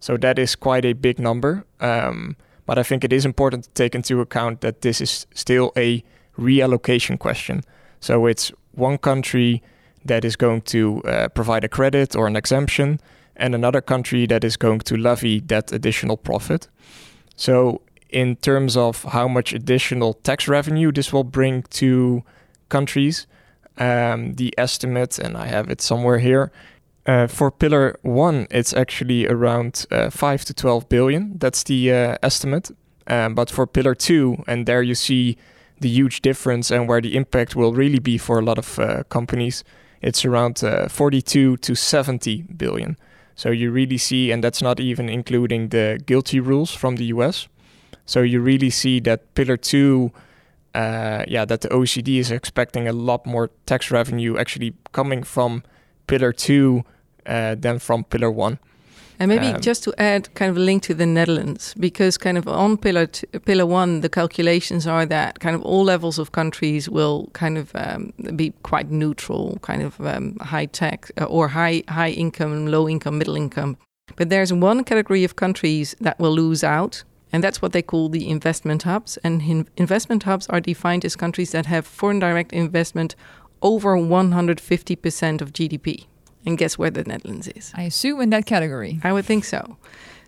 So 0.00 0.16
that 0.16 0.38
is 0.38 0.56
quite 0.56 0.84
a 0.84 0.92
big 0.92 1.18
number. 1.18 1.64
Um, 1.80 2.36
but 2.66 2.78
I 2.78 2.82
think 2.82 3.04
it 3.04 3.12
is 3.12 3.24
important 3.24 3.64
to 3.64 3.70
take 3.70 3.94
into 3.94 4.20
account 4.20 4.60
that 4.60 4.80
this 4.82 5.00
is 5.00 5.26
still 5.34 5.72
a 5.76 6.02
reallocation 6.38 7.18
question. 7.18 7.62
So 8.00 8.26
it's 8.26 8.52
one 8.72 8.98
country 8.98 9.62
that 10.04 10.24
is 10.24 10.36
going 10.36 10.62
to 10.62 11.02
uh, 11.02 11.28
provide 11.28 11.64
a 11.64 11.68
credit 11.68 12.16
or 12.16 12.26
an 12.26 12.36
exemption, 12.36 13.00
and 13.36 13.54
another 13.54 13.80
country 13.80 14.26
that 14.26 14.44
is 14.44 14.56
going 14.56 14.80
to 14.80 14.96
levy 14.96 15.40
that 15.40 15.72
additional 15.72 16.16
profit. 16.16 16.68
So, 17.36 17.82
in 18.08 18.36
terms 18.36 18.76
of 18.76 19.04
how 19.04 19.26
much 19.26 19.54
additional 19.54 20.14
tax 20.14 20.46
revenue 20.46 20.92
this 20.92 21.12
will 21.12 21.24
bring 21.24 21.62
to 21.70 22.22
countries. 22.76 23.26
Um, 23.78 24.34
the 24.34 24.50
estimate, 24.58 25.18
and 25.18 25.36
I 25.36 25.46
have 25.46 25.70
it 25.70 25.80
somewhere 25.80 26.18
here. 26.18 26.50
Uh, 27.06 27.26
for 27.26 27.50
pillar 27.50 27.96
one, 28.02 28.46
it's 28.50 28.74
actually 28.74 29.26
around 29.26 29.86
uh, 29.90 30.10
5 30.10 30.44
to 30.44 30.54
12 30.54 30.88
billion. 30.88 31.38
That's 31.38 31.62
the 31.64 31.90
uh, 31.90 32.16
estimate. 32.22 32.70
Um, 33.06 33.34
but 33.34 33.50
for 33.50 33.66
pillar 33.66 33.94
two, 33.94 34.44
and 34.46 34.66
there 34.66 34.82
you 34.82 34.94
see 34.94 35.36
the 35.80 35.88
huge 35.88 36.22
difference 36.22 36.70
and 36.70 36.88
where 36.88 37.00
the 37.00 37.16
impact 37.16 37.56
will 37.56 37.72
really 37.72 37.98
be 37.98 38.18
for 38.18 38.38
a 38.38 38.42
lot 38.42 38.58
of 38.58 38.78
uh, 38.78 39.02
companies, 39.08 39.64
it's 40.00 40.24
around 40.24 40.62
uh, 40.62 40.88
42 40.88 41.56
to 41.56 41.74
70 41.74 42.42
billion. 42.56 42.96
So 43.34 43.50
you 43.50 43.70
really 43.70 43.98
see, 43.98 44.30
and 44.30 44.44
that's 44.44 44.62
not 44.62 44.78
even 44.78 45.08
including 45.08 45.68
the 45.70 46.00
GILTI 46.06 46.40
rules 46.40 46.74
from 46.74 46.96
the 46.96 47.06
US. 47.06 47.48
So 48.06 48.22
you 48.22 48.40
really 48.40 48.70
see 48.70 49.00
that 49.00 49.34
pillar 49.34 49.56
two 49.56 50.12
uh, 50.74 51.24
yeah, 51.28 51.44
that 51.44 51.60
the 51.60 51.68
OECD 51.68 52.18
is 52.18 52.30
expecting 52.30 52.88
a 52.88 52.92
lot 52.92 53.26
more 53.26 53.50
tax 53.66 53.90
revenue 53.90 54.38
actually 54.38 54.74
coming 54.92 55.22
from 55.22 55.62
Pillar 56.06 56.32
Two 56.32 56.84
uh, 57.26 57.54
than 57.54 57.78
from 57.78 58.04
Pillar 58.04 58.30
One. 58.30 58.58
And 59.18 59.28
maybe 59.28 59.46
Um, 59.46 59.60
just 59.60 59.84
to 59.84 59.94
add 59.98 60.34
kind 60.34 60.50
of 60.50 60.56
a 60.56 60.60
link 60.60 60.82
to 60.84 60.94
the 60.94 61.06
Netherlands, 61.06 61.74
because 61.78 62.18
kind 62.18 62.36
of 62.38 62.48
on 62.48 62.76
pillar 62.76 63.06
t- 63.06 63.26
pillar 63.44 63.66
one, 63.66 64.00
the 64.00 64.08
calculations 64.08 64.86
are 64.86 65.06
that 65.06 65.38
kind 65.38 65.54
of 65.54 65.62
all 65.62 65.84
levels 65.84 66.18
of 66.18 66.32
countries 66.32 66.88
will 66.88 67.28
kind 67.32 67.56
of 67.58 67.70
um, 67.74 68.12
be 68.34 68.52
quite 68.62 68.90
neutral, 68.90 69.58
kind 69.60 69.82
of 69.82 70.00
um, 70.00 70.36
high 70.40 70.66
tech 70.66 71.10
uh, 71.20 71.24
or 71.24 71.48
high 71.48 71.84
high 71.88 72.10
income, 72.10 72.66
low 72.66 72.88
income, 72.88 73.18
middle 73.18 73.36
income. 73.36 73.76
But 74.16 74.28
there's 74.28 74.52
one 74.52 74.82
category 74.82 75.24
of 75.24 75.36
countries 75.36 75.94
that 76.00 76.18
will 76.18 76.34
lose 76.34 76.64
out, 76.64 77.04
and 77.32 77.42
that's 77.42 77.62
what 77.62 77.72
they 77.72 77.82
call 77.82 78.08
the 78.08 78.28
investment 78.28 78.82
hubs. 78.82 79.16
And 79.24 79.42
in- 79.42 79.68
investment 79.76 80.22
hubs 80.24 80.46
are 80.48 80.60
defined 80.60 81.04
as 81.04 81.16
countries 81.16 81.50
that 81.52 81.66
have 81.66 81.86
foreign 81.86 82.18
direct 82.18 82.52
investment 82.52 83.14
over 83.62 83.96
150% 83.96 85.40
of 85.40 85.52
GDP. 85.52 86.06
And 86.44 86.58
guess 86.58 86.76
where 86.76 86.90
the 86.90 87.04
Netherlands 87.04 87.48
is? 87.48 87.72
I 87.74 87.82
assume 87.84 88.20
in 88.20 88.30
that 88.30 88.46
category. 88.46 89.00
I 89.04 89.12
would 89.12 89.24
think 89.24 89.44
so. 89.44 89.76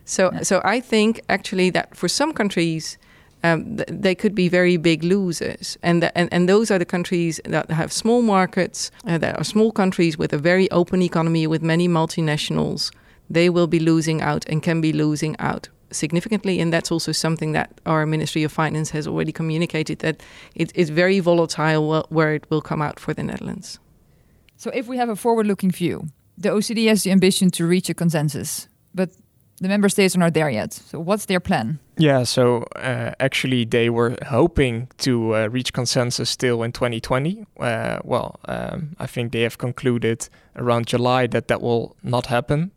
So, 0.05 0.31
Yeah. 0.33 0.43
so 0.43 0.61
I 0.63 0.79
think 0.79 1.19
actually 1.27 1.69
that 1.71 1.95
for 1.95 2.07
some 2.07 2.31
countries, 2.33 2.97
um, 3.43 3.77
th- 3.77 3.89
they 3.91 4.15
could 4.15 4.33
be 4.33 4.47
very 4.49 4.77
big 4.77 5.03
losers, 5.03 5.77
and, 5.83 6.01
the, 6.01 6.17
and 6.17 6.29
and 6.31 6.47
those 6.49 6.71
are 6.71 6.79
the 6.79 6.85
countries 6.85 7.39
that 7.45 7.69
have 7.69 7.91
small 7.91 8.21
markets, 8.21 8.91
uh, 9.05 9.17
that 9.19 9.37
are 9.37 9.43
small 9.43 9.71
countries 9.71 10.17
with 10.17 10.33
a 10.33 10.37
very 10.37 10.67
open 10.71 11.01
economy 11.01 11.45
with 11.47 11.61
many 11.61 11.87
multinationals. 11.87 12.91
They 13.29 13.49
will 13.49 13.67
be 13.67 13.79
losing 13.79 14.21
out 14.21 14.45
and 14.49 14.63
can 14.63 14.81
be 14.81 14.93
losing 14.93 15.35
out 15.39 15.69
significantly, 15.95 16.59
and 16.59 16.71
that's 16.71 16.91
also 16.91 17.11
something 17.11 17.53
that 17.53 17.69
our 17.85 18.05
Ministry 18.05 18.43
of 18.43 18.51
Finance 18.51 18.91
has 18.91 19.07
already 19.07 19.31
communicated 19.31 19.99
that 19.99 20.21
it, 20.55 20.71
it's 20.75 20.89
very 20.89 21.19
volatile 21.19 21.83
wh- 21.91 22.11
where 22.11 22.33
it 22.35 22.45
will 22.49 22.61
come 22.61 22.81
out 22.81 22.99
for 22.99 23.13
the 23.13 23.23
Netherlands. 23.23 23.79
So, 24.57 24.71
if 24.73 24.87
we 24.87 24.97
have 24.97 25.09
a 25.09 25.15
forward 25.15 25.47
looking 25.47 25.71
view, 25.71 26.07
the 26.37 26.49
OECD 26.49 26.87
has 26.87 27.03
the 27.03 27.11
ambition 27.11 27.49
to 27.51 27.65
reach 27.65 27.89
a 27.89 27.93
consensus, 27.93 28.67
but 28.93 29.09
the 29.61 29.67
member 29.67 29.89
states 29.89 30.15
are 30.15 30.19
not 30.19 30.33
there 30.33 30.49
yet. 30.49 30.73
So, 30.73 30.99
what's 30.99 31.25
their 31.25 31.39
plan? 31.39 31.79
Yeah, 31.97 32.23
so 32.23 32.63
uh, 32.75 33.11
actually, 33.19 33.65
they 33.65 33.89
were 33.89 34.17
hoping 34.27 34.89
to 34.97 35.35
uh, 35.35 35.47
reach 35.47 35.71
consensus 35.71 36.29
still 36.29 36.61
in 36.63 36.71
2020. 36.73 37.45
Uh, 37.59 37.99
well, 38.03 38.39
um, 38.45 38.95
I 38.99 39.07
think 39.07 39.31
they 39.31 39.43
have 39.43 39.57
concluded 39.57 40.27
around 40.57 40.87
July 40.87 41.27
that 41.27 41.47
that 41.47 41.61
will 41.61 41.95
not 42.03 42.25
happen, 42.25 42.71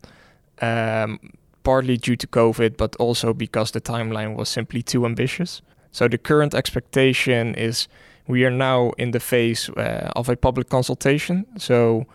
um, 0.61 1.19
partly 1.63 1.97
due 1.97 2.15
to 2.15 2.27
COVID, 2.27 2.77
but 2.77 2.95
also 2.97 3.33
because 3.33 3.71
the 3.71 3.81
timeline 3.81 4.35
was 4.35 4.49
simply 4.49 4.81
too 4.81 5.05
ambitious. 5.05 5.61
So 5.91 6.07
the 6.07 6.17
current 6.17 6.53
expectation 6.53 7.55
is 7.55 7.87
we 8.27 8.45
are 8.45 8.51
now 8.51 8.91
in 8.97 9.11
the 9.11 9.19
phase 9.19 9.69
uh, 9.69 10.11
of 10.15 10.29
a 10.29 10.35
public 10.35 10.69
consultation. 10.69 11.45
So 11.57 12.05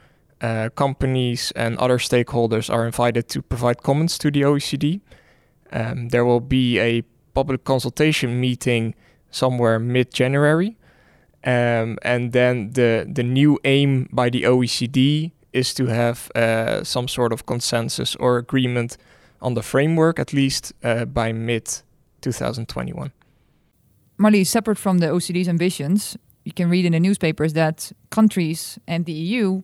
uh, 0.40 0.68
companies 0.76 1.52
and 1.56 1.76
other 1.78 1.98
stakeholders 1.98 2.72
are 2.72 2.86
invited 2.86 3.28
to 3.28 3.42
provide 3.42 3.82
comments 3.82 4.18
to 4.18 4.30
the 4.30 4.42
OECD. 4.42 5.00
Um, 5.72 6.08
there 6.10 6.24
will 6.24 6.40
be 6.40 6.78
a 6.78 7.02
public 7.34 7.64
consultation 7.64 8.40
meeting 8.40 8.94
somewhere 9.30 9.78
mid-January, 9.78 10.76
um, 11.44 11.98
and 12.02 12.32
then 12.32 12.70
the 12.72 13.06
the 13.12 13.22
new 13.22 13.58
aim 13.64 14.08
by 14.12 14.30
the 14.30 14.42
OECD 14.42 15.32
is 15.52 15.74
to 15.74 15.86
have 15.86 16.30
uh, 16.34 16.84
some 16.84 17.08
sort 17.08 17.32
of 17.32 17.46
consensus 17.46 18.16
or 18.16 18.38
agreement 18.38 18.96
on 19.44 19.54
the 19.54 19.62
framework 19.62 20.18
at 20.18 20.32
least 20.32 20.72
uh, 20.82 21.04
by 21.04 21.32
mid 21.32 21.82
2021. 22.22 23.12
Marlie, 24.16 24.44
separate 24.44 24.78
from 24.78 24.98
the 24.98 25.06
OECD's 25.06 25.48
ambitions, 25.48 26.16
you 26.44 26.52
can 26.52 26.70
read 26.70 26.84
in 26.84 26.92
the 26.92 27.00
newspapers 27.00 27.52
that 27.52 27.92
countries 28.10 28.78
and 28.86 29.04
the 29.06 29.12
EU 29.12 29.62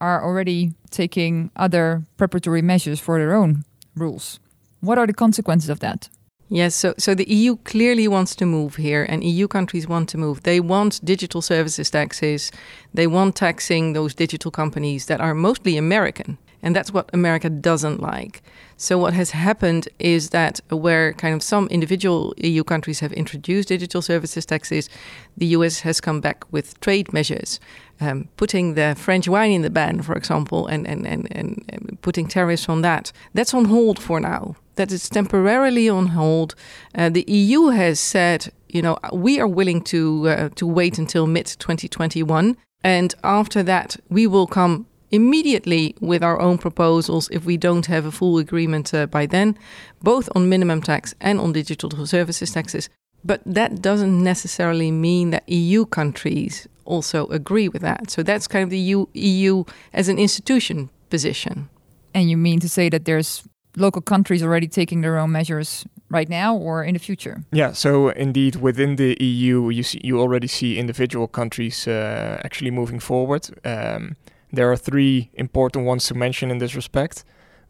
are 0.00 0.24
already 0.24 0.72
taking 0.90 1.50
other 1.56 2.04
preparatory 2.16 2.62
measures 2.62 3.00
for 3.00 3.18
their 3.18 3.34
own 3.34 3.64
rules. 3.94 4.40
What 4.80 4.98
are 4.98 5.06
the 5.06 5.12
consequences 5.12 5.68
of 5.68 5.80
that? 5.80 6.08
Yes, 6.48 6.74
so, 6.74 6.94
so 6.98 7.14
the 7.14 7.30
EU 7.30 7.56
clearly 7.58 8.08
wants 8.08 8.34
to 8.36 8.46
move 8.46 8.74
here, 8.74 9.06
and 9.08 9.22
EU 9.22 9.46
countries 9.46 9.86
want 9.86 10.08
to 10.08 10.18
move. 10.18 10.42
They 10.42 10.58
want 10.58 11.04
digital 11.04 11.42
services 11.42 11.90
taxes. 11.90 12.50
They 12.92 13.06
want 13.06 13.36
taxing 13.36 13.92
those 13.92 14.14
digital 14.14 14.50
companies 14.50 15.06
that 15.06 15.20
are 15.20 15.34
mostly 15.34 15.76
American. 15.76 16.38
And 16.62 16.76
that's 16.76 16.92
what 16.92 17.08
America 17.12 17.48
doesn't 17.48 18.00
like. 18.00 18.42
So, 18.76 18.96
what 18.98 19.12
has 19.12 19.30
happened 19.30 19.88
is 19.98 20.30
that 20.30 20.60
where 20.70 21.12
kind 21.12 21.34
of 21.34 21.42
some 21.42 21.66
individual 21.68 22.34
EU 22.38 22.64
countries 22.64 23.00
have 23.00 23.12
introduced 23.12 23.68
digital 23.68 24.02
services 24.02 24.46
taxes, 24.46 24.88
the 25.36 25.46
US 25.46 25.80
has 25.80 26.00
come 26.00 26.20
back 26.20 26.50
with 26.50 26.80
trade 26.80 27.12
measures, 27.12 27.60
um, 28.00 28.28
putting 28.36 28.74
the 28.74 28.94
French 28.96 29.28
wine 29.28 29.52
in 29.52 29.62
the 29.62 29.70
ban, 29.70 30.02
for 30.02 30.14
example, 30.14 30.66
and, 30.66 30.86
and, 30.86 31.06
and, 31.06 31.28
and, 31.30 31.98
putting 32.02 32.26
tariffs 32.26 32.68
on 32.68 32.80
that. 32.80 33.12
That's 33.34 33.52
on 33.52 33.66
hold 33.66 33.98
for 33.98 34.18
now. 34.20 34.56
That 34.76 34.90
is 34.90 35.10
temporarily 35.10 35.88
on 35.90 36.06
hold. 36.06 36.54
Uh, 36.94 37.10
the 37.10 37.24
EU 37.28 37.66
has 37.66 38.00
said, 38.00 38.50
you 38.68 38.80
know, 38.80 38.98
we 39.12 39.38
are 39.40 39.48
willing 39.48 39.82
to 39.82 40.28
uh, 40.28 40.48
to 40.54 40.66
wait 40.66 40.98
until 40.98 41.26
mid 41.26 41.46
2021, 41.46 42.56
and 42.82 43.14
after 43.22 43.62
that, 43.62 43.96
we 44.08 44.26
will 44.26 44.46
come 44.46 44.86
immediately 45.10 45.94
with 46.00 46.22
our 46.22 46.40
own 46.40 46.58
proposals 46.58 47.28
if 47.30 47.44
we 47.44 47.56
don't 47.56 47.86
have 47.86 48.06
a 48.06 48.12
full 48.12 48.38
agreement 48.38 48.94
uh, 48.94 49.06
by 49.06 49.26
then, 49.26 49.56
both 50.02 50.28
on 50.34 50.48
minimum 50.48 50.82
tax 50.82 51.14
and 51.20 51.40
on 51.40 51.52
digital 51.52 52.06
services 52.06 52.52
taxes. 52.52 52.88
But 53.24 53.42
that 53.44 53.82
doesn't 53.82 54.22
necessarily 54.22 54.90
mean 54.90 55.30
that 55.30 55.48
EU 55.48 55.84
countries 55.84 56.66
also 56.84 57.26
agree 57.26 57.68
with 57.68 57.82
that. 57.82 58.10
So 58.10 58.22
that's 58.22 58.46
kind 58.48 58.64
of 58.64 58.70
the 58.70 58.78
EU, 58.78 59.06
EU 59.12 59.64
as 59.92 60.08
an 60.08 60.18
institution 60.18 60.90
position. 61.10 61.68
And 62.14 62.30
you 62.30 62.36
mean 62.36 62.60
to 62.60 62.68
say 62.68 62.88
that 62.88 63.04
there's 63.04 63.42
local 63.76 64.02
countries 64.02 64.42
already 64.42 64.68
taking 64.68 65.02
their 65.02 65.18
own 65.18 65.32
measures 65.32 65.84
right 66.10 66.28
now 66.28 66.56
or 66.56 66.82
in 66.82 66.94
the 66.94 66.98
future? 66.98 67.44
Yeah, 67.52 67.72
so 67.72 68.08
indeed, 68.10 68.56
within 68.56 68.96
the 68.96 69.16
EU, 69.20 69.70
you 69.70 69.82
see, 69.82 70.00
you 70.02 70.18
already 70.20 70.48
see 70.48 70.78
individual 70.78 71.28
countries 71.28 71.86
uh, 71.86 72.40
actually 72.44 72.70
moving 72.70 72.98
forward. 72.98 73.48
Um, 73.64 74.16
there 74.52 74.70
are 74.70 74.76
three 74.76 75.30
important 75.34 75.86
ones 75.86 76.06
to 76.06 76.14
mention 76.14 76.50
in 76.50 76.58
this 76.58 76.74
respect. 76.74 77.24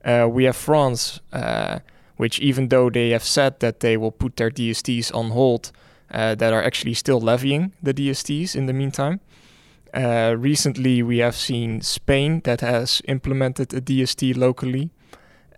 Uh, 0.05 0.29
we 0.31 0.45
have 0.45 0.57
France, 0.57 1.21
uh, 1.33 1.81
which 2.17 2.39
even 2.41 2.69
though 2.69 2.91
they 2.91 3.11
have 3.11 3.25
said 3.25 3.61
that 3.61 3.81
they 3.81 3.97
will 3.97 4.13
put 4.13 4.37
their 4.37 4.51
DSTs 4.51 5.15
on 5.15 5.31
hold, 5.31 5.73
uh, 6.11 6.35
that 6.35 6.53
are 6.53 6.63
actually 6.63 6.95
still 6.95 7.21
levying 7.21 7.73
the 7.83 7.95
DSTs 7.95 8.57
in 8.57 8.67
the 8.67 8.73
meantime. 8.73 9.21
Uh, 9.93 10.35
recently, 10.39 11.03
we 11.03 11.19
have 11.19 11.37
seen 11.37 11.81
Spain 11.81 12.41
that 12.45 12.61
has 12.61 13.03
implemented 13.07 13.75
a 13.75 13.81
DST 13.81 14.37
locally. 14.37 14.91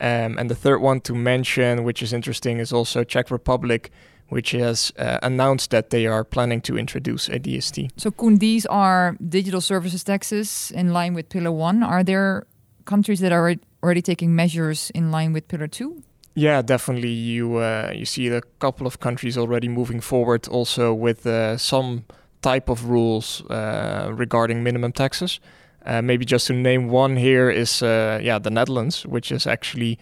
Um, 0.01 0.37
and 0.39 0.51
the 0.51 0.55
third 0.55 0.81
one 0.81 1.01
to 1.03 1.15
mention, 1.15 1.85
which 1.85 2.03
is 2.03 2.13
interesting, 2.13 2.59
is 2.59 2.73
also 2.73 3.05
Czech 3.05 3.31
Republic, 3.31 3.91
which 4.29 4.53
has 4.53 4.93
uh, 4.99 5.19
announced 5.23 5.71
that 5.71 5.91
they 5.91 6.07
are 6.07 6.25
planning 6.25 6.61
to 6.63 6.79
introduce 6.79 7.29
a 7.29 7.39
DST. 7.39 7.91
So, 7.97 8.11
Coen, 8.11 8.39
these 8.39 8.67
are 8.67 9.17
digital 9.29 9.61
services 9.61 10.05
taxes 10.05 10.73
in 10.75 10.93
line 10.93 11.15
with 11.15 11.29
Pillar 11.29 11.53
1. 11.53 11.83
Are 11.83 12.03
there 12.03 12.47
countries 12.85 13.21
that 13.21 13.33
are 13.33 13.55
already 13.83 14.03
taking 14.03 14.35
measures 14.35 14.91
in 14.95 15.11
line 15.11 15.33
with 15.33 15.49
Pillar 15.49 15.69
2? 15.69 16.03
Yeah, 16.35 16.63
definitely. 16.63 17.11
You 17.11 17.57
uh, 17.57 17.93
you 17.95 18.07
see 18.07 18.29
a 18.29 18.41
couple 18.59 18.87
of 18.87 19.01
countries 19.01 19.37
already 19.37 19.69
moving 19.69 20.01
forward, 20.01 20.49
also 20.49 20.95
with 20.95 21.27
uh, 21.27 21.59
some 21.59 22.05
type 22.41 22.71
of 22.71 22.87
rules 22.87 23.43
uh, 23.51 24.11
regarding 24.13 24.63
minimum 24.63 24.93
taxes. 24.93 25.41
Uh, 25.85 26.01
maybe 26.01 26.25
just 26.25 26.47
to 26.47 26.53
name 26.53 26.89
one 26.89 27.17
here 27.17 27.51
is 27.51 27.83
uh, 27.83 28.19
yeah 28.23 28.39
the 28.39 28.51
Netherlands, 28.51 29.05
which 29.07 29.31
is 29.31 29.47
actually 29.47 29.99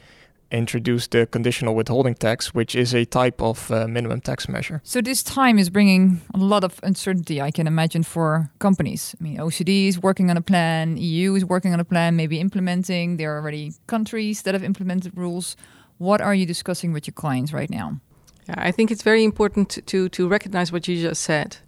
introduced 0.50 1.12
the 1.12 1.26
conditional 1.26 1.74
withholding 1.74 2.14
tax, 2.14 2.54
which 2.54 2.74
is 2.74 2.94
a 2.94 3.04
type 3.04 3.40
of 3.40 3.70
uh, 3.70 3.86
minimum 3.86 4.20
tax 4.20 4.48
measure. 4.48 4.80
So 4.84 5.00
this 5.00 5.22
time 5.22 5.58
is 5.58 5.70
bringing 5.70 6.20
a 6.34 6.38
lot 6.38 6.64
of 6.64 6.80
uncertainty, 6.82 7.40
I 7.40 7.50
can 7.50 7.66
imagine, 7.66 8.02
for 8.02 8.50
companies. 8.58 9.14
I 9.20 9.22
mean, 9.22 9.38
OECD 9.38 9.88
is 9.88 9.98
working 9.98 10.30
on 10.30 10.36
a 10.36 10.42
plan, 10.42 10.96
EU 10.96 11.34
is 11.34 11.44
working 11.44 11.72
on 11.72 11.80
a 11.80 11.84
plan, 11.84 12.16
maybe 12.16 12.40
implementing. 12.40 13.16
There 13.16 13.34
are 13.34 13.40
already 13.40 13.74
countries 13.86 14.42
that 14.42 14.54
have 14.54 14.64
implemented 14.64 15.16
rules. 15.16 15.56
What 15.98 16.20
are 16.20 16.34
you 16.34 16.46
discussing 16.46 16.92
with 16.92 17.06
your 17.06 17.14
clients 17.14 17.52
right 17.52 17.70
now? 17.70 18.00
Yeah, 18.48 18.54
I 18.56 18.72
think 18.72 18.90
it's 18.90 19.02
very 19.02 19.22
important 19.22 19.78
to 19.86 20.08
to 20.08 20.28
recognize 20.28 20.72
what 20.72 20.88
you 20.88 21.00
just 21.00 21.22
said. 21.22 21.58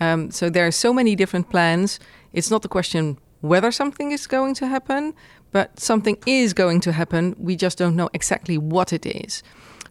Um, 0.00 0.30
so 0.30 0.50
there 0.50 0.66
are 0.66 0.70
so 0.72 0.92
many 0.92 1.16
different 1.16 1.50
plans. 1.50 1.98
It's 2.32 2.50
not 2.50 2.62
the 2.62 2.68
question 2.68 3.18
whether 3.40 3.70
something 3.70 4.12
is 4.12 4.26
going 4.26 4.54
to 4.54 4.66
happen, 4.66 5.14
but 5.52 5.78
something 5.80 6.18
is 6.26 6.52
going 6.52 6.80
to 6.80 6.92
happen. 6.92 7.34
We 7.38 7.56
just 7.56 7.78
don't 7.78 7.96
know 7.96 8.10
exactly 8.12 8.58
what 8.58 8.92
it 8.92 9.06
is. 9.06 9.42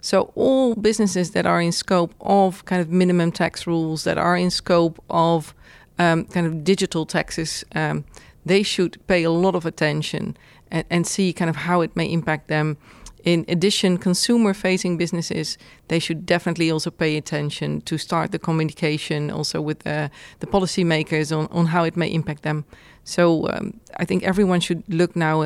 So 0.02 0.32
all 0.36 0.76
businesses 0.76 1.32
that 1.32 1.46
are 1.46 1.62
in 1.62 1.72
scope 1.72 2.14
of 2.22 2.64
kind 2.66 2.82
of 2.82 2.90
minimum 2.90 3.32
tax 3.32 3.66
rules, 3.66 4.04
that 4.04 4.18
are 4.18 4.38
in 4.38 4.52
scope 4.52 5.04
of 5.10 5.54
um, 5.98 6.26
kind 6.26 6.46
of 6.46 6.64
digital 6.64 7.06
taxes, 7.06 7.64
um, 7.74 8.06
they 8.46 8.64
should 8.64 9.06
pay 9.08 9.24
a 9.24 9.32
lot 9.32 9.56
of 9.56 9.66
attention 9.66 10.38
and, 10.72 10.86
and 10.90 11.08
see 11.08 11.34
kind 11.34 11.50
of 11.50 11.56
how 11.56 11.82
it 11.82 11.96
may 11.96 12.06
impact 12.06 12.48
them. 12.48 12.78
In 13.24 13.44
addition, 13.50 13.98
consumer 13.98 14.54
facing 14.54 14.96
businesses, 14.96 15.58
they 15.90 16.00
should 16.00 16.26
definitely 16.26 16.72
also 16.72 16.90
pay 16.92 17.18
attention 17.18 17.82
to 17.82 17.98
start 17.98 18.32
the 18.32 18.40
communication 18.40 19.30
also 19.30 19.60
with 19.60 19.86
uh, 19.86 20.08
the 20.40 20.48
policymakers 20.48 21.38
on, 21.38 21.48
on 21.48 21.66
how 21.66 21.84
it 21.84 21.98
may 21.98 22.08
impact 22.08 22.44
them. 22.44 22.64
So 23.08 23.48
um, 23.48 23.80
I 23.96 24.04
think 24.04 24.24
everyone 24.24 24.60
should 24.60 24.84
look 24.90 25.16
now 25.16 25.44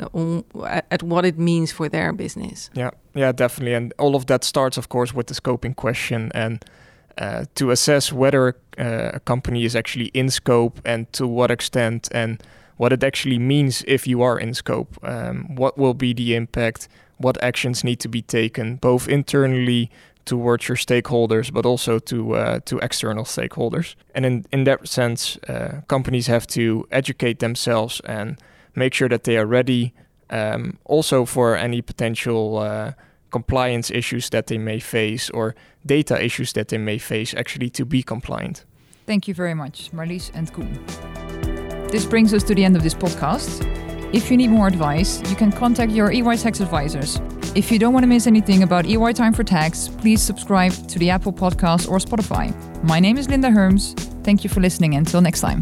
at 0.66 1.04
what 1.04 1.26
it 1.26 1.38
means 1.38 1.72
for 1.72 1.88
their 1.88 2.12
business. 2.12 2.72
Yeah, 2.74 2.90
yeah, 3.14 3.32
definitely. 3.32 3.76
And 3.76 3.94
all 4.00 4.16
of 4.16 4.26
that 4.26 4.44
starts, 4.44 4.78
of 4.78 4.90
course, 4.90 5.14
with 5.14 5.28
the 5.28 5.36
scoping 5.36 5.76
question 5.76 6.32
and 6.34 6.66
uh, 7.20 7.46
to 7.54 7.70
assess 7.70 8.12
whether 8.12 8.56
uh, 8.80 9.12
a 9.14 9.20
company 9.20 9.64
is 9.64 9.76
actually 9.76 10.08
in 10.16 10.32
scope 10.32 10.82
and 10.84 11.12
to 11.14 11.28
what 11.28 11.52
extent 11.52 12.10
and 12.12 12.42
what 12.78 12.92
it 12.92 13.04
actually 13.04 13.38
means 13.38 13.84
if 13.88 14.08
you 14.08 14.24
are 14.24 14.40
in 14.40 14.56
scope. 14.56 14.98
Um, 15.04 15.56
what 15.56 15.78
will 15.78 15.94
be 15.94 16.14
the 16.14 16.34
impact? 16.34 16.88
What 17.18 17.38
actions 17.44 17.84
need 17.84 18.00
to 18.00 18.10
be 18.10 18.24
taken, 18.24 18.78
both 18.78 19.08
internally 19.08 19.92
towards 20.26 20.68
your 20.68 20.78
stakeholders, 20.78 21.52
but 21.52 21.66
also 21.66 22.00
to 22.00 22.36
uh, 22.36 22.60
to 22.66 22.78
external 22.80 23.26
stakeholders. 23.26 23.96
And 24.16 24.26
in 24.26 24.46
in 24.52 24.64
that 24.66 24.88
sense, 24.88 25.38
uh, 25.48 25.82
companies 25.88 26.28
have 26.28 26.46
to 26.48 26.88
educate 26.92 27.40
themselves 27.40 28.02
and 28.06 28.38
make 28.76 28.94
sure 28.94 29.10
that 29.10 29.24
they 29.24 29.38
are 29.38 29.46
ready, 29.46 29.94
um, 30.30 30.78
also 30.86 31.26
for 31.26 31.58
any 31.58 31.82
potential 31.82 32.58
uh, 32.58 32.92
compliance 33.30 33.92
issues 33.92 34.30
that 34.30 34.48
they 34.48 34.58
may 34.58 34.80
face 34.80 35.30
or 35.34 35.56
data 35.86 36.24
issues 36.24 36.54
that 36.54 36.68
they 36.68 36.78
may 36.78 36.98
face, 36.98 37.34
actually 37.38 37.70
to 37.70 37.86
be 37.86 38.04
compliant. 38.04 38.66
Thank 39.06 39.28
you 39.28 39.34
very 39.34 39.54
much, 39.54 39.92
Marlies 39.92 40.32
and 40.34 40.52
Coen. 40.54 40.78
This 41.92 42.06
brings 42.06 42.34
us 42.34 42.44
to 42.44 42.56
the 42.56 42.64
end 42.64 42.78
of 42.78 42.84
this 42.84 42.94
podcast. 42.94 43.91
If 44.14 44.30
you 44.30 44.36
need 44.36 44.50
more 44.50 44.68
advice, 44.68 45.22
you 45.30 45.38
can 45.38 45.54
contact 45.54 45.94
your 45.94 46.12
EY 46.12 46.36
tax 46.36 46.60
advisors. 46.60 47.20
If 47.56 47.72
you 47.72 47.80
don't 47.80 47.94
want 47.94 48.04
to 48.04 48.08
miss 48.08 48.28
anything 48.28 48.64
about 48.64 48.86
EY 48.86 49.14
Time 49.14 49.32
for 49.34 49.44
Tax, 49.44 49.88
please 49.88 50.22
subscribe 50.22 50.74
to 50.90 51.00
the 51.00 51.10
Apple 51.10 51.32
Podcast 51.32 51.90
or 51.90 51.98
Spotify. 51.98 52.54
My 52.84 53.00
name 53.00 53.18
is 53.18 53.30
Linda 53.30 53.50
Herms. 53.50 53.98
Thank 54.24 54.44
you 54.44 54.50
for 54.50 54.60
listening. 54.60 54.96
Until 54.96 55.22
next 55.22 55.40
time. 55.40 55.62